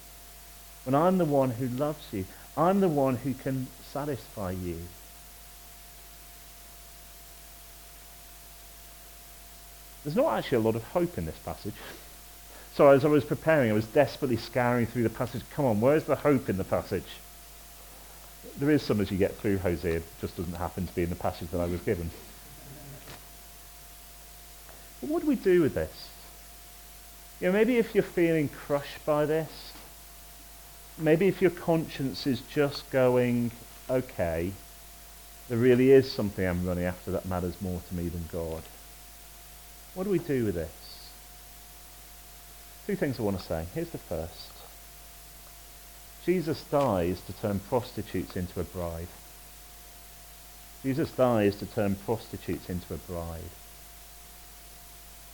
When 0.86 0.96
I'm 0.96 1.18
the 1.18 1.26
one 1.26 1.52
who 1.52 1.68
loves 1.68 2.06
you. 2.12 2.26
I'm 2.60 2.82
the 2.82 2.90
one 2.90 3.16
who 3.16 3.34
can 3.34 3.68
satisfy 3.94 4.52
you. 4.52 4.80
There's 10.04 10.18
not 10.18 10.38
actually 10.38 10.58
a 10.58 10.62
lot 10.62 10.76
of 10.76 10.84
hope 10.84 11.18
in 11.18 11.26
this 11.26 11.38
passage. 11.38 11.74
So 12.76 12.90
as 12.90 13.06
I 13.06 13.08
was 13.08 13.24
preparing, 13.24 13.72
I 13.72 13.74
was 13.74 13.86
desperately 13.86 14.36
scouring 14.36 14.88
through 14.88 15.04
the 15.04 15.10
passage. 15.10 15.42
Come 15.54 15.64
on, 15.64 15.80
where's 15.80 16.04
the 16.04 16.18
hope 16.18 16.50
in 16.50 16.58
the 16.58 16.66
passage? 16.66 17.08
There 18.58 18.70
is 18.70 18.84
some 18.84 19.00
as 19.00 19.10
you 19.10 19.18
get 19.18 19.36
through 19.38 19.60
Hosea. 19.60 19.98
It 19.98 20.04
just 20.20 20.36
doesn't 20.36 20.56
happen 20.56 20.86
to 20.86 20.94
be 20.94 21.04
in 21.04 21.10
the 21.10 21.16
passage 21.16 21.52
that 21.52 21.62
I 21.62 21.66
was 21.66 21.80
given. 21.80 22.12
But 25.00 25.10
what 25.10 25.22
do 25.22 25.30
we 25.30 25.36
do 25.36 25.62
with 25.62 25.76
this? 25.76 26.10
You 27.40 27.48
know, 27.48 27.54
maybe 27.54 27.78
if 27.78 27.96
you're 27.96 28.04
feeling 28.04 28.50
crushed 28.50 29.06
by 29.06 29.26
this, 29.26 29.72
maybe 31.00 31.28
if 31.28 31.42
your 31.42 31.52
conscience 31.52 32.28
is 32.28 32.42
just 32.42 32.90
going, 32.92 33.52
okay, 33.90 34.52
there 35.48 35.58
really 35.58 35.92
is 35.92 36.12
something 36.12 36.46
I'm 36.46 36.66
running 36.66 36.86
after 36.86 37.12
that 37.12 37.26
matters 37.26 37.60
more 37.62 37.82
to 37.88 37.96
me 37.96 38.10
than 38.10 38.26
God. 38.32 38.62
What 39.94 40.04
do 40.04 40.10
we 40.10 40.20
do 40.20 40.46
with 40.46 40.56
this? 40.56 41.10
Two 42.86 42.96
things 42.96 43.20
I 43.20 43.24
want 43.24 43.40
to 43.40 43.46
say. 43.46 43.66
Here's 43.74 43.90
the 43.90 43.98
first. 43.98 44.52
Jesus 46.26 46.64
dies 46.66 47.22
to 47.22 47.34
turn 47.34 47.60
prostitutes 47.60 48.36
into 48.36 48.60
a 48.60 48.64
bride. 48.64 49.08
Jesus 50.84 51.12
dies 51.12 51.56
to 51.58 51.66
turn 51.66 51.96
prostitutes 51.96 52.70
into 52.70 52.94
a 52.94 52.98
bride. 52.98 53.52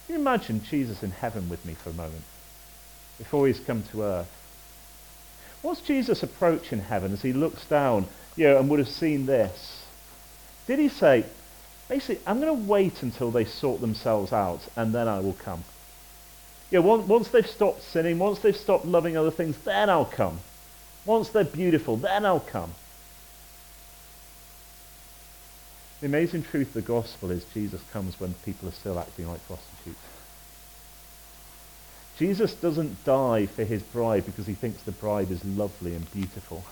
Can 0.06 0.16
you 0.16 0.22
imagine 0.22 0.64
Jesus 0.64 1.04
in 1.04 1.12
heaven 1.12 1.50
with 1.50 1.66
me 1.66 1.74
for 1.74 1.90
a 1.90 1.94
moment 1.94 2.24
before 3.18 3.48
he's 3.48 3.60
come 3.60 3.84
to 3.92 4.04
earth? 4.04 4.45
What's 5.66 5.82
Jesus' 5.82 6.22
approach 6.22 6.72
in 6.72 6.80
heaven 6.80 7.12
as 7.12 7.24
he 7.24 7.34
looks 7.34 7.66
down 7.66 8.06
you 8.36 8.46
know, 8.46 8.60
and 8.60 8.70
would 8.70 8.78
have 8.78 8.88
seen 8.88 9.26
this? 9.26 9.84
Did 10.68 10.78
he 10.78 10.90
say, 10.90 11.26
basically, 11.90 12.22
I'm 12.28 12.40
going 12.40 12.56
to 12.56 12.68
wait 12.68 13.02
until 13.02 13.32
they 13.32 13.46
sort 13.46 13.82
themselves 13.82 14.32
out 14.32 14.62
and 14.76 14.94
then 14.94 15.08
I 15.08 15.22
will 15.22 15.34
come? 15.34 15.64
You 16.70 16.84
know, 16.84 16.98
once 16.98 17.30
they've 17.30 17.48
stopped 17.48 17.82
sinning, 17.82 18.20
once 18.20 18.38
they've 18.38 18.56
stopped 18.56 18.86
loving 18.86 19.18
other 19.18 19.32
things, 19.32 19.58
then 19.66 19.90
I'll 19.90 20.06
come. 20.06 20.38
Once 21.04 21.30
they're 21.30 21.44
beautiful, 21.44 21.98
then 21.98 22.28
I'll 22.28 22.42
come. 22.42 22.76
The 26.00 26.06
amazing 26.06 26.44
truth 26.44 26.68
of 26.68 26.74
the 26.76 26.82
gospel 26.84 27.32
is 27.32 27.44
Jesus 27.56 27.82
comes 27.92 28.20
when 28.20 28.36
people 28.46 28.70
are 28.70 28.74
still 28.74 29.00
acting 29.00 29.28
like 29.28 29.44
prostitutes. 29.48 29.98
Jesus 32.18 32.54
doesn't 32.54 33.04
die 33.04 33.46
for 33.46 33.64
his 33.64 33.84
bride 33.84 34.26
because 34.26 34.48
he 34.48 34.54
thinks 34.54 34.82
the 34.84 34.92
bride 34.92 35.32
is 35.32 35.44
lovely 35.44 35.96
and 35.96 36.10
beautiful. 36.12 36.64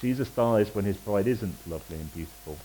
Jesus 0.00 0.28
dies 0.30 0.74
when 0.74 0.84
his 0.84 0.96
bride 0.96 1.28
isn't 1.28 1.54
lovely 1.66 1.96
and 1.96 2.12
beautiful. 2.12 2.58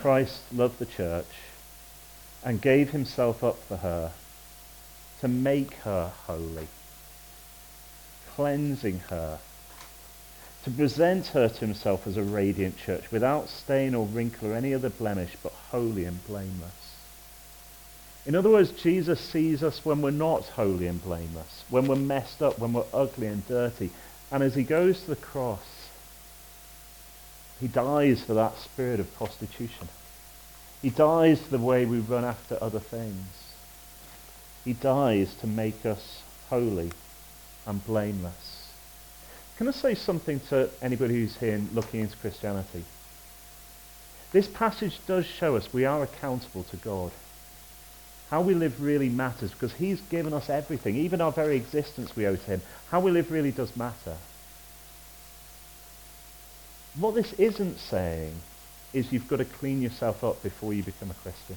Christ 0.00 0.40
loved 0.52 0.78
the 0.78 0.86
church 0.86 1.26
and 2.44 2.60
gave 2.60 2.90
himself 2.90 3.42
up 3.42 3.58
for 3.64 3.78
her 3.78 4.12
to 5.20 5.28
make 5.28 5.74
her 5.74 6.12
holy 6.26 6.68
cleansing 8.38 9.00
her, 9.10 9.40
to 10.62 10.70
present 10.70 11.26
her 11.26 11.48
to 11.48 11.58
himself 11.58 12.06
as 12.06 12.16
a 12.16 12.22
radiant 12.22 12.78
church, 12.78 13.10
without 13.10 13.48
stain 13.48 13.96
or 13.96 14.06
wrinkle 14.06 14.52
or 14.52 14.54
any 14.54 14.72
other 14.72 14.90
blemish, 14.90 15.34
but 15.42 15.52
holy 15.72 16.04
and 16.04 16.24
blameless. 16.24 16.87
In 18.28 18.36
other 18.36 18.50
words, 18.50 18.72
Jesus 18.72 19.18
sees 19.18 19.62
us 19.62 19.86
when 19.86 20.02
we're 20.02 20.10
not 20.10 20.44
holy 20.44 20.86
and 20.86 21.02
blameless, 21.02 21.64
when 21.70 21.86
we're 21.86 21.96
messed 21.96 22.42
up, 22.42 22.58
when 22.58 22.74
we're 22.74 22.84
ugly 22.92 23.26
and 23.26 23.48
dirty, 23.48 23.88
And 24.30 24.42
as 24.42 24.54
he 24.54 24.64
goes 24.64 25.00
to 25.00 25.06
the 25.06 25.16
cross, 25.16 25.88
he 27.58 27.68
dies 27.68 28.22
for 28.22 28.34
that 28.34 28.58
spirit 28.58 29.00
of 29.00 29.14
prostitution. 29.14 29.88
He 30.82 30.90
dies 30.90 31.40
the 31.40 31.56
way 31.56 31.86
we 31.86 32.00
run 32.00 32.26
after 32.26 32.58
other 32.60 32.80
things. 32.80 33.26
He 34.62 34.74
dies 34.74 35.34
to 35.36 35.46
make 35.46 35.86
us 35.86 36.22
holy 36.50 36.92
and 37.66 37.82
blameless. 37.86 38.68
Can 39.56 39.68
I 39.68 39.70
say 39.70 39.94
something 39.94 40.40
to 40.50 40.68
anybody 40.82 41.14
who's 41.14 41.38
here 41.38 41.62
looking 41.72 42.00
into 42.00 42.16
Christianity? 42.18 42.84
This 44.32 44.48
passage 44.48 45.00
does 45.06 45.24
show 45.24 45.56
us 45.56 45.72
we 45.72 45.86
are 45.86 46.02
accountable 46.02 46.64
to 46.64 46.76
God. 46.76 47.10
How 48.30 48.42
we 48.42 48.54
live 48.54 48.82
really 48.82 49.08
matters 49.08 49.52
because 49.52 49.72
he's 49.72 50.00
given 50.02 50.34
us 50.34 50.50
everything. 50.50 50.96
Even 50.96 51.20
our 51.20 51.32
very 51.32 51.56
existence 51.56 52.14
we 52.14 52.26
owe 52.26 52.36
to 52.36 52.44
him. 52.44 52.62
How 52.90 53.00
we 53.00 53.10
live 53.10 53.30
really 53.30 53.52
does 53.52 53.74
matter. 53.76 54.16
What 56.98 57.14
this 57.14 57.32
isn't 57.34 57.78
saying 57.78 58.34
is 58.92 59.12
you've 59.12 59.28
got 59.28 59.36
to 59.36 59.44
clean 59.44 59.80
yourself 59.80 60.24
up 60.24 60.42
before 60.42 60.74
you 60.74 60.82
become 60.82 61.10
a 61.10 61.14
Christian. 61.14 61.56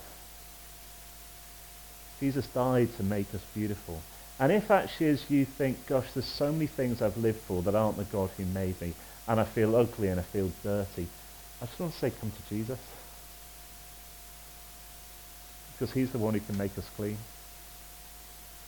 Jesus 2.19 2.45
died 2.47 2.95
to 2.97 3.03
make 3.03 3.33
us 3.33 3.41
beautiful. 3.53 4.01
And 4.39 4.51
if 4.51 4.71
actually 4.71 5.09
as 5.09 5.29
you 5.29 5.45
think, 5.45 5.87
gosh, 5.87 6.11
there's 6.13 6.25
so 6.25 6.51
many 6.51 6.67
things 6.67 7.01
I've 7.01 7.17
lived 7.17 7.41
for 7.41 7.61
that 7.63 7.75
aren't 7.75 7.97
the 7.97 8.03
God 8.05 8.29
who 8.37 8.45
made 8.45 8.79
me, 8.79 8.93
and 9.27 9.39
I 9.39 9.43
feel 9.43 9.75
ugly 9.75 10.07
and 10.07 10.19
I 10.19 10.23
feel 10.23 10.51
dirty, 10.63 11.07
I 11.61 11.65
just 11.65 11.79
want 11.79 11.93
to 11.93 11.99
say 11.99 12.11
come 12.11 12.31
to 12.31 12.49
Jesus. 12.49 12.79
Because 15.81 15.95
he's 15.95 16.11
the 16.11 16.19
one 16.19 16.35
who 16.35 16.39
can 16.41 16.59
make 16.59 16.77
us 16.77 16.87
clean 16.95 17.17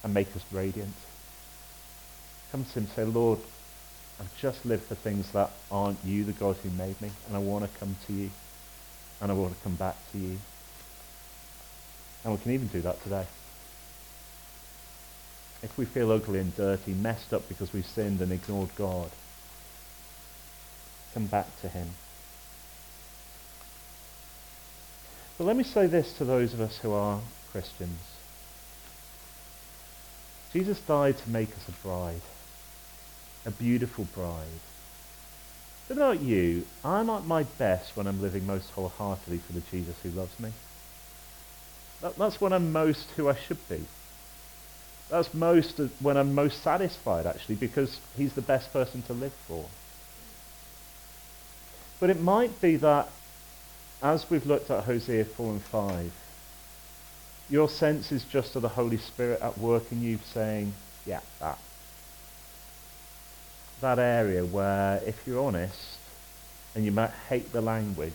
and 0.03 0.15
make 0.15 0.35
us 0.35 0.43
radiant. 0.51 0.95
Come 2.51 2.65
to 2.65 2.71
him 2.71 2.85
and 2.85 2.89
say, 2.89 3.03
Lord, 3.03 3.37
I've 4.19 4.35
just 4.35 4.65
lived 4.65 4.85
for 4.85 4.95
things 4.95 5.31
that 5.31 5.51
aren't 5.69 6.03
you, 6.03 6.23
the 6.23 6.31
God 6.31 6.55
who 6.63 6.71
made 6.71 6.99
me, 7.03 7.11
and 7.27 7.37
I 7.37 7.39
want 7.39 7.71
to 7.71 7.79
come 7.79 7.95
to 8.07 8.13
you, 8.13 8.31
and 9.21 9.31
I 9.31 9.35
want 9.35 9.55
to 9.55 9.63
come 9.63 9.75
back 9.75 9.95
to 10.13 10.17
you. 10.17 10.39
And 12.23 12.33
we 12.33 12.39
can 12.39 12.51
even 12.51 12.65
do 12.65 12.81
that 12.81 13.03
today. 13.03 13.27
If 15.61 15.77
we 15.77 15.85
feel 15.85 16.11
ugly 16.11 16.39
and 16.39 16.57
dirty, 16.57 16.95
messed 16.95 17.31
up 17.31 17.47
because 17.47 17.71
we've 17.73 17.85
sinned 17.85 18.21
and 18.21 18.31
ignored 18.31 18.69
God, 18.75 19.11
come 21.13 21.27
back 21.27 21.61
to 21.61 21.69
him. 21.69 21.89
But 25.43 25.47
let 25.47 25.57
me 25.57 25.65
say 25.65 25.87
this 25.87 26.13
to 26.13 26.23
those 26.23 26.53
of 26.53 26.61
us 26.61 26.77
who 26.77 26.93
are 26.93 27.19
Christians. 27.51 27.99
Jesus 30.53 30.79
died 30.79 31.17
to 31.17 31.29
make 31.29 31.49
us 31.49 31.67
a 31.67 31.73
bride 31.85 32.21
a 33.45 33.51
beautiful 33.51 34.07
bride. 34.15 34.61
What 35.87 35.97
about 35.97 36.21
you? 36.21 36.65
I'm 36.85 37.09
at 37.09 37.25
my 37.25 37.43
best 37.43 37.97
when 37.97 38.07
I'm 38.07 38.21
living 38.21 38.47
most 38.47 38.69
wholeheartedly 38.69 39.39
for 39.39 39.51
the 39.51 39.59
Jesus 39.69 39.97
who 40.01 40.11
loves 40.11 40.39
me. 40.39 40.53
That, 41.99 42.15
that's 42.15 42.39
when 42.39 42.53
I'm 42.53 42.71
most 42.71 43.09
who 43.17 43.27
I 43.27 43.35
should 43.35 43.67
be. 43.67 43.83
That's 45.09 45.33
most 45.33 45.77
when 45.99 46.15
I'm 46.15 46.33
most 46.33 46.63
satisfied, 46.63 47.25
actually, 47.25 47.55
because 47.55 47.99
he's 48.15 48.31
the 48.31 48.41
best 48.41 48.71
person 48.71 49.01
to 49.01 49.13
live 49.13 49.33
for. 49.45 49.65
But 51.99 52.11
it 52.11 52.21
might 52.21 52.61
be 52.61 52.77
that, 52.77 53.09
as 54.03 54.29
we've 54.29 54.45
looked 54.45 54.69
at 54.69 54.83
Hosea 54.83 55.23
4 55.23 55.51
and 55.51 55.61
5, 55.61 56.11
your 57.49 57.69
sense 57.69 58.11
is 58.11 58.25
just 58.25 58.55
of 58.57 58.61
the 58.61 58.69
Holy 58.69 58.97
Spirit 58.97 59.41
at 59.41 59.57
work 59.57 59.91
in 59.91 60.01
you 60.01 60.19
saying, 60.33 60.73
yeah, 61.05 61.21
that, 61.39 61.57
that 63.79 63.99
area 63.99 64.45
where, 64.45 65.01
if 65.05 65.25
you're 65.25 65.41
honest, 65.41 65.97
and 66.75 66.83
you 66.83 66.91
might 66.91 67.11
hate 67.29 67.53
the 67.53 67.61
language, 67.61 68.13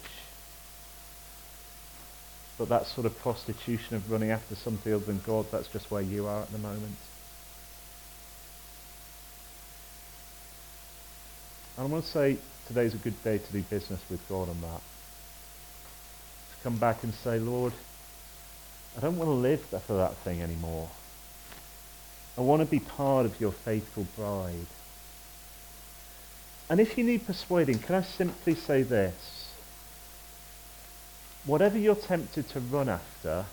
but 2.58 2.68
that 2.68 2.86
sort 2.86 3.06
of 3.06 3.18
prostitution 3.18 3.96
of 3.96 4.10
running 4.10 4.30
after 4.30 4.56
something 4.56 4.92
other 4.92 5.04
than 5.04 5.20
God, 5.24 5.46
that's 5.50 5.68
just 5.68 5.90
where 5.90 6.02
you 6.02 6.26
are 6.26 6.42
at 6.42 6.52
the 6.52 6.58
moment. 6.58 6.96
And 11.78 11.86
I 11.86 11.90
want 11.90 12.04
to 12.04 12.10
say 12.10 12.36
today's 12.66 12.92
a 12.92 12.98
good 12.98 13.22
day 13.24 13.38
to 13.38 13.52
do 13.52 13.62
business 13.62 14.00
with 14.10 14.26
God 14.28 14.50
on 14.50 14.60
that. 14.60 14.82
Come 16.68 16.76
back 16.76 17.02
and 17.02 17.14
say, 17.14 17.38
Lord, 17.38 17.72
I 18.94 19.00
don't 19.00 19.16
want 19.16 19.28
to 19.28 19.32
live 19.32 19.62
for 19.62 19.94
that 19.94 20.16
thing 20.16 20.42
anymore. 20.42 20.90
I 22.36 22.42
want 22.42 22.60
to 22.60 22.66
be 22.66 22.78
part 22.78 23.24
of 23.24 23.40
your 23.40 23.52
faithful 23.52 24.06
bride. 24.14 24.66
And 26.68 26.78
if 26.78 26.98
you 26.98 27.04
need 27.04 27.26
persuading, 27.26 27.78
can 27.78 27.94
I 27.94 28.02
simply 28.02 28.54
say 28.54 28.82
this? 28.82 29.50
Whatever 31.46 31.78
you're 31.78 31.94
tempted 31.94 32.50
to 32.50 32.60
run 32.60 32.90
after 32.90 33.46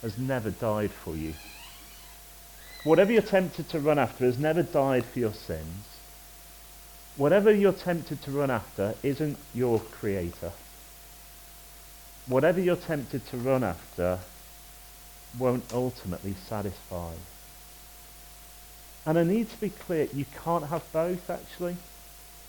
has 0.00 0.16
never 0.16 0.50
died 0.50 0.92
for 0.92 1.14
you. 1.14 1.34
Whatever 2.84 3.12
you're 3.12 3.20
tempted 3.20 3.68
to 3.68 3.80
run 3.80 3.98
after 3.98 4.24
has 4.24 4.38
never 4.38 4.62
died 4.62 5.04
for 5.04 5.18
your 5.18 5.34
sins. 5.34 5.84
Whatever 7.18 7.52
you're 7.52 7.74
tempted 7.74 8.22
to 8.22 8.30
run 8.30 8.50
after 8.50 8.94
isn't 9.02 9.36
your 9.52 9.80
creator. 9.80 10.52
Whatever 12.26 12.60
you're 12.60 12.76
tempted 12.76 13.26
to 13.28 13.36
run 13.36 13.62
after 13.62 14.18
won't 15.38 15.64
ultimately 15.72 16.34
satisfy. 16.48 17.12
And 19.04 19.18
I 19.18 19.22
need 19.22 19.48
to 19.50 19.60
be 19.60 19.70
clear, 19.70 20.08
you 20.12 20.24
can't 20.42 20.66
have 20.66 20.82
both, 20.92 21.30
actually. 21.30 21.76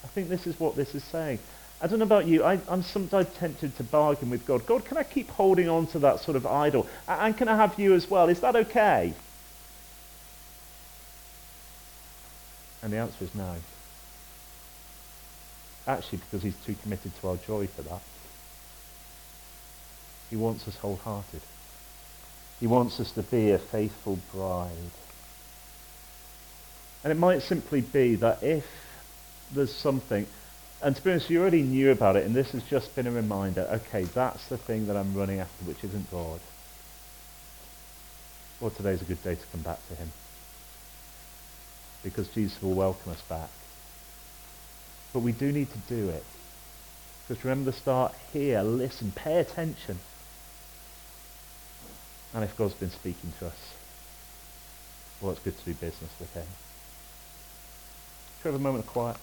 I 0.03 0.07
think 0.07 0.29
this 0.29 0.47
is 0.47 0.59
what 0.59 0.75
this 0.75 0.95
is 0.95 1.03
saying. 1.03 1.39
I 1.79 1.85
don't 1.85 1.99
know 1.99 2.05
about 2.05 2.25
you, 2.25 2.43
I, 2.43 2.59
am 2.69 2.81
sometimes 2.81 3.27
tempted 3.35 3.77
to 3.77 3.83
bargain 3.83 4.31
with 4.31 4.47
God. 4.47 4.65
God, 4.65 4.83
can 4.83 4.97
I 4.97 5.03
keep 5.03 5.29
holding 5.29 5.69
on 5.69 5.85
to 5.87 5.99
that 5.99 6.19
sort 6.21 6.35
of 6.35 6.47
idol? 6.47 6.87
And 7.07 7.37
can 7.37 7.47
I 7.47 7.55
have 7.55 7.79
you 7.79 7.93
as 7.93 8.09
well? 8.09 8.29
Is 8.29 8.39
that 8.39 8.55
okay? 8.55 9.13
And 12.81 12.91
the 12.91 12.97
answer 12.97 13.23
is 13.23 13.35
no. 13.35 13.55
Actually, 15.85 16.19
because 16.19 16.41
he's 16.41 16.57
too 16.65 16.75
committed 16.81 17.11
to 17.21 17.29
our 17.29 17.37
joy 17.37 17.67
for 17.67 17.83
that. 17.83 18.01
He 20.29 20.35
wants 20.35 20.67
us 20.67 20.77
wholehearted. 20.77 21.41
He 22.59 22.67
wants 22.67 22.99
us 22.99 23.11
to 23.13 23.23
be 23.23 23.51
a 23.51 23.57
faithful 23.57 24.19
bride. 24.33 24.71
And 27.03 27.11
it 27.11 27.19
might 27.19 27.41
simply 27.41 27.81
be 27.81 28.15
that 28.15 28.43
if 28.43 28.65
there's 29.53 29.73
something, 29.73 30.27
and 30.81 30.95
to 30.95 31.01
be 31.01 31.11
honest, 31.11 31.29
you 31.29 31.39
already 31.39 31.61
knew 31.61 31.91
about 31.91 32.15
it, 32.15 32.25
and 32.25 32.35
this 32.35 32.51
has 32.51 32.63
just 32.63 32.95
been 32.95 33.07
a 33.07 33.11
reminder, 33.11 33.67
okay, 33.71 34.03
that's 34.03 34.47
the 34.47 34.57
thing 34.57 34.87
that 34.87 34.97
I'm 34.97 35.13
running 35.13 35.39
after, 35.39 35.65
which 35.65 35.83
isn't 35.83 36.11
God. 36.11 36.39
Well, 38.59 38.71
today's 38.71 39.01
a 39.01 39.05
good 39.05 39.23
day 39.23 39.35
to 39.35 39.45
come 39.51 39.61
back 39.61 39.87
to 39.87 39.95
him. 39.95 40.11
Because 42.03 42.27
Jesus 42.29 42.61
will 42.61 42.73
welcome 42.73 43.11
us 43.11 43.21
back. 43.21 43.49
But 45.13 45.19
we 45.19 45.31
do 45.31 45.51
need 45.51 45.69
to 45.71 45.77
do 45.87 46.09
it. 46.09 46.23
Because 47.27 47.43
remember 47.43 47.71
the 47.71 47.77
start 47.77 48.13
here, 48.33 48.61
listen, 48.61 49.11
pay 49.11 49.39
attention. 49.39 49.99
And 52.33 52.43
if 52.43 52.55
God's 52.57 52.73
been 52.73 52.91
speaking 52.91 53.33
to 53.39 53.47
us, 53.47 53.73
well, 55.21 55.31
it's 55.31 55.41
good 55.41 55.57
to 55.57 55.65
do 55.65 55.73
business 55.73 56.11
with 56.19 56.33
him. 56.33 56.45
Should 58.41 58.51
have 58.51 58.61
a 58.61 58.63
moment 58.63 58.85
of 58.85 58.91
quiet? 58.91 59.17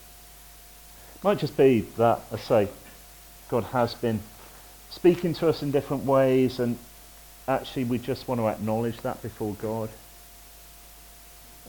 Might 1.23 1.39
just 1.39 1.57
be 1.57 1.81
that, 1.97 2.21
I 2.33 2.37
say, 2.37 2.69
God 3.49 3.65
has 3.65 3.95
been 3.95 4.21
speaking 4.91 5.35
to 5.35 5.49
us 5.49 5.63
in 5.63 5.71
different 5.71 6.05
ways, 6.05 6.59
and 6.59 6.79
actually 7.47 7.85
we 7.85 7.99
just 7.99 8.27
want 8.27 8.41
to 8.41 8.49
acknowledge 8.49 8.99
that 9.03 9.23
before 9.23 9.55
God 9.55 9.89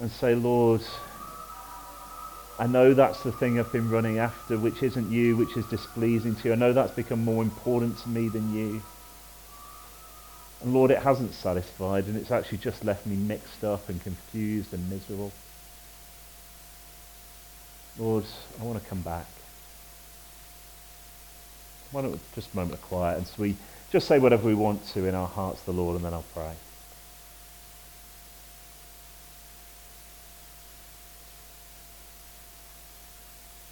and 0.01 0.11
say, 0.11 0.35
Lord, 0.35 0.81
I 2.57 2.67
know 2.67 2.93
that's 2.93 3.21
the 3.23 3.31
thing 3.31 3.59
I've 3.59 3.71
been 3.71 3.89
running 3.89 4.17
after, 4.17 4.57
which 4.57 4.81
isn't 4.81 5.11
you, 5.11 5.37
which 5.37 5.57
is 5.57 5.65
displeasing 5.65 6.35
to 6.35 6.47
you. 6.47 6.53
I 6.53 6.55
know 6.55 6.73
that's 6.73 6.91
become 6.91 7.23
more 7.23 7.43
important 7.43 7.97
to 7.99 8.09
me 8.09 8.29
than 8.29 8.53
you. 8.53 8.81
And 10.65 10.73
Lord, 10.73 10.89
it 10.89 10.97
hasn't 10.97 11.35
satisfied, 11.35 12.05
and 12.05 12.17
it's 12.17 12.31
actually 12.31 12.57
just 12.57 12.83
left 12.83 13.05
me 13.05 13.15
mixed 13.15 13.63
up 13.63 13.87
and 13.87 14.01
confused 14.01 14.73
and 14.73 14.89
miserable. 14.89 15.31
Lord, 17.99 18.25
I 18.59 18.63
want 18.63 18.81
to 18.81 18.89
come 18.89 19.01
back. 19.01 19.27
Why 21.91 22.01
don't 22.01 22.13
we 22.13 22.19
just 22.33 22.51
a 22.51 22.55
moment 22.55 22.73
of 22.73 22.81
quiet 22.81 23.19
and 23.19 23.27
so 23.27 23.35
we 23.37 23.55
just 23.91 24.07
say 24.07 24.17
whatever 24.17 24.47
we 24.47 24.55
want 24.55 24.85
to 24.87 25.05
in 25.05 25.13
our 25.13 25.27
hearts 25.27 25.61
to 25.61 25.67
the 25.67 25.73
Lord 25.73 25.95
and 25.95 26.03
then 26.03 26.13
I'll 26.13 26.25
pray. 26.33 26.51